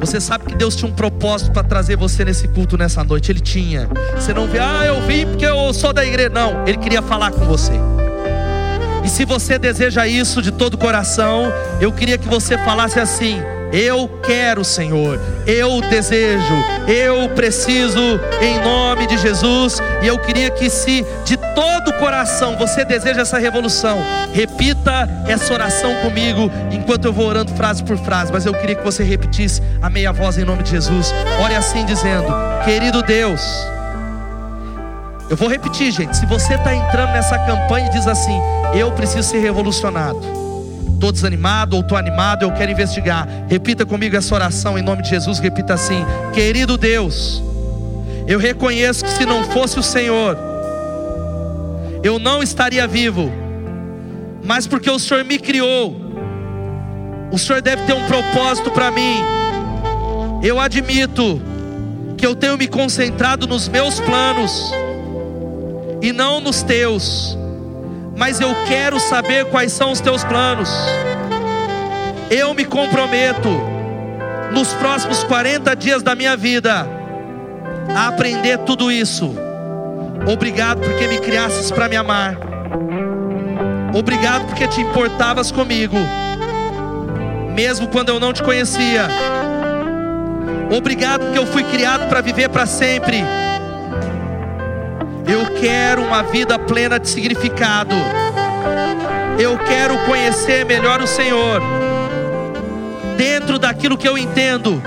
[0.00, 3.30] Você sabe que Deus tinha um propósito para trazer você nesse culto nessa noite.
[3.30, 3.88] Ele tinha.
[4.16, 6.28] Você não vê, ah, eu vim porque eu sou da igreja.
[6.28, 7.72] Não, Ele queria falar com você.
[9.04, 13.40] E se você deseja isso de todo o coração, eu queria que você falasse assim:
[13.72, 16.54] eu quero, Senhor, eu desejo,
[16.86, 19.80] eu preciso, em nome de Jesus.
[20.02, 23.98] E eu queria que, se de todo o coração você deseja essa revolução,
[24.34, 28.30] repita essa oração comigo, enquanto eu vou orando frase por frase.
[28.30, 31.14] Mas eu queria que você repetisse a meia voz em nome de Jesus.
[31.42, 32.26] Ore assim, dizendo:
[32.66, 33.40] Querido Deus,
[35.30, 36.14] eu vou repetir, gente.
[36.14, 38.38] Se você está entrando nessa campanha e diz assim:
[38.74, 40.41] Eu preciso ser revolucionado
[41.02, 43.26] estou desanimado ou estou animado, eu quero investigar.
[43.48, 45.40] Repita comigo essa oração em nome de Jesus.
[45.40, 47.42] Repita assim: Querido Deus,
[48.28, 50.38] eu reconheço que se não fosse o Senhor,
[52.04, 53.32] eu não estaria vivo,
[54.44, 55.96] mas porque o Senhor me criou,
[57.32, 59.16] o Senhor deve ter um propósito para mim.
[60.40, 61.42] Eu admito
[62.16, 64.72] que eu tenho me concentrado nos meus planos
[66.00, 67.36] e não nos teus
[68.16, 70.70] mas eu quero saber quais são os teus planos.
[72.30, 73.48] Eu me comprometo,
[74.52, 76.86] nos próximos 40 dias da minha vida,
[77.94, 79.34] a aprender tudo isso.
[80.30, 82.36] Obrigado porque me criasses para me amar.
[83.94, 85.96] Obrigado porque te importavas comigo,
[87.54, 89.08] mesmo quando eu não te conhecia.
[90.74, 93.22] Obrigado porque eu fui criado para viver para sempre
[95.26, 97.94] eu quero uma vida plena de significado.
[99.38, 101.60] Eu quero conhecer melhor o Senhor.
[103.16, 104.82] Dentro daquilo que eu entendo,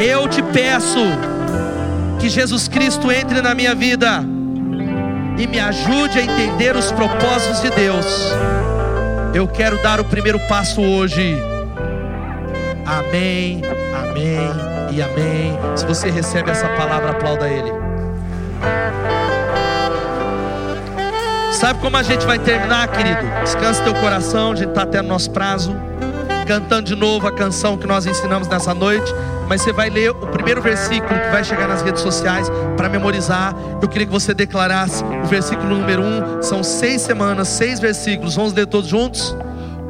[0.00, 1.00] eu te peço
[2.18, 4.24] que Jesus Cristo entre na minha vida
[5.38, 8.32] e me ajude a entender os propósitos de Deus.
[9.34, 11.36] Eu quero dar o primeiro passo hoje.
[12.84, 13.62] Amém,
[13.94, 14.50] amém
[14.90, 15.58] e amém.
[15.76, 17.87] Se você recebe essa palavra, aplauda Ele.
[21.68, 23.20] Sabe como a gente vai terminar, querido?
[23.42, 25.76] Descansa teu coração, a gente está até no nosso prazo.
[26.46, 29.12] Cantando de novo a canção que nós ensinamos nessa noite.
[29.46, 33.54] Mas você vai ler o primeiro versículo que vai chegar nas redes sociais para memorizar.
[33.82, 36.40] Eu queria que você declarasse o versículo número um.
[36.40, 38.34] São seis semanas, seis versículos.
[38.34, 39.36] Vamos ler todos juntos?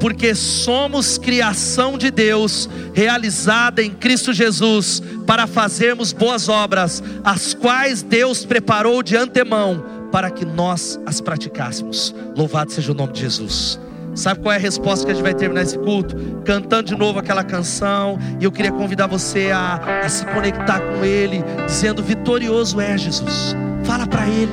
[0.01, 8.01] porque somos criação de Deus, realizada em Cristo Jesus, para fazermos boas obras, as quais
[8.01, 12.15] Deus preparou de antemão para que nós as praticássemos.
[12.37, 13.81] Louvado seja o nome de Jesus.
[14.15, 16.17] Sabe qual é a resposta que a gente vai terminar esse culto?
[16.45, 18.19] Cantando de novo aquela canção.
[18.41, 23.55] E eu queria convidar você a, a se conectar com Ele, dizendo: Vitorioso é Jesus.
[23.85, 24.53] Fala para Ele.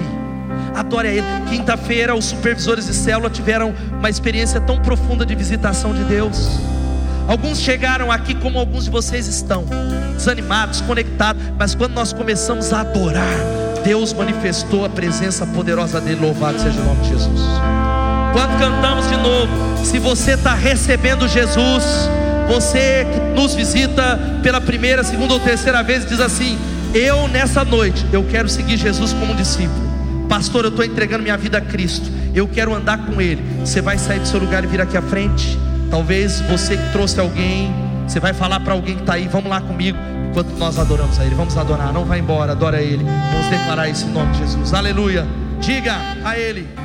[0.75, 1.25] Adore a Ele.
[1.49, 6.59] Quinta-feira, os supervisores de célula tiveram uma experiência tão profunda de visitação de Deus.
[7.27, 9.65] Alguns chegaram aqui como alguns de vocês estão,
[10.13, 16.19] desanimados, conectados, mas quando nós começamos a adorar, Deus manifestou a presença poderosa dele.
[16.19, 17.39] Louvado seja o nome de Jesus.
[18.33, 21.83] Quando cantamos de novo, se você está recebendo Jesus,
[22.49, 26.57] você que nos visita pela primeira, segunda ou terceira vez, diz assim:
[26.95, 29.85] Eu nessa noite, eu quero seguir Jesus como discípulo.
[30.27, 32.11] Pastor, eu estou entregando minha vida a Cristo.
[32.33, 33.43] Eu quero andar com Ele.
[33.59, 35.59] Você vai sair do seu lugar e vir aqui à frente.
[35.91, 37.71] Talvez você que trouxe alguém,
[38.07, 41.25] você vai falar para alguém que está aí, vamos lá comigo enquanto nós adoramos a
[41.25, 41.33] Ele.
[41.33, 43.05] Vamos adorar, não vai embora, adora a Ele.
[43.31, 44.73] Vamos declarar isso em nome de Jesus.
[44.73, 45.25] Aleluia.
[45.61, 46.84] Diga a Ele.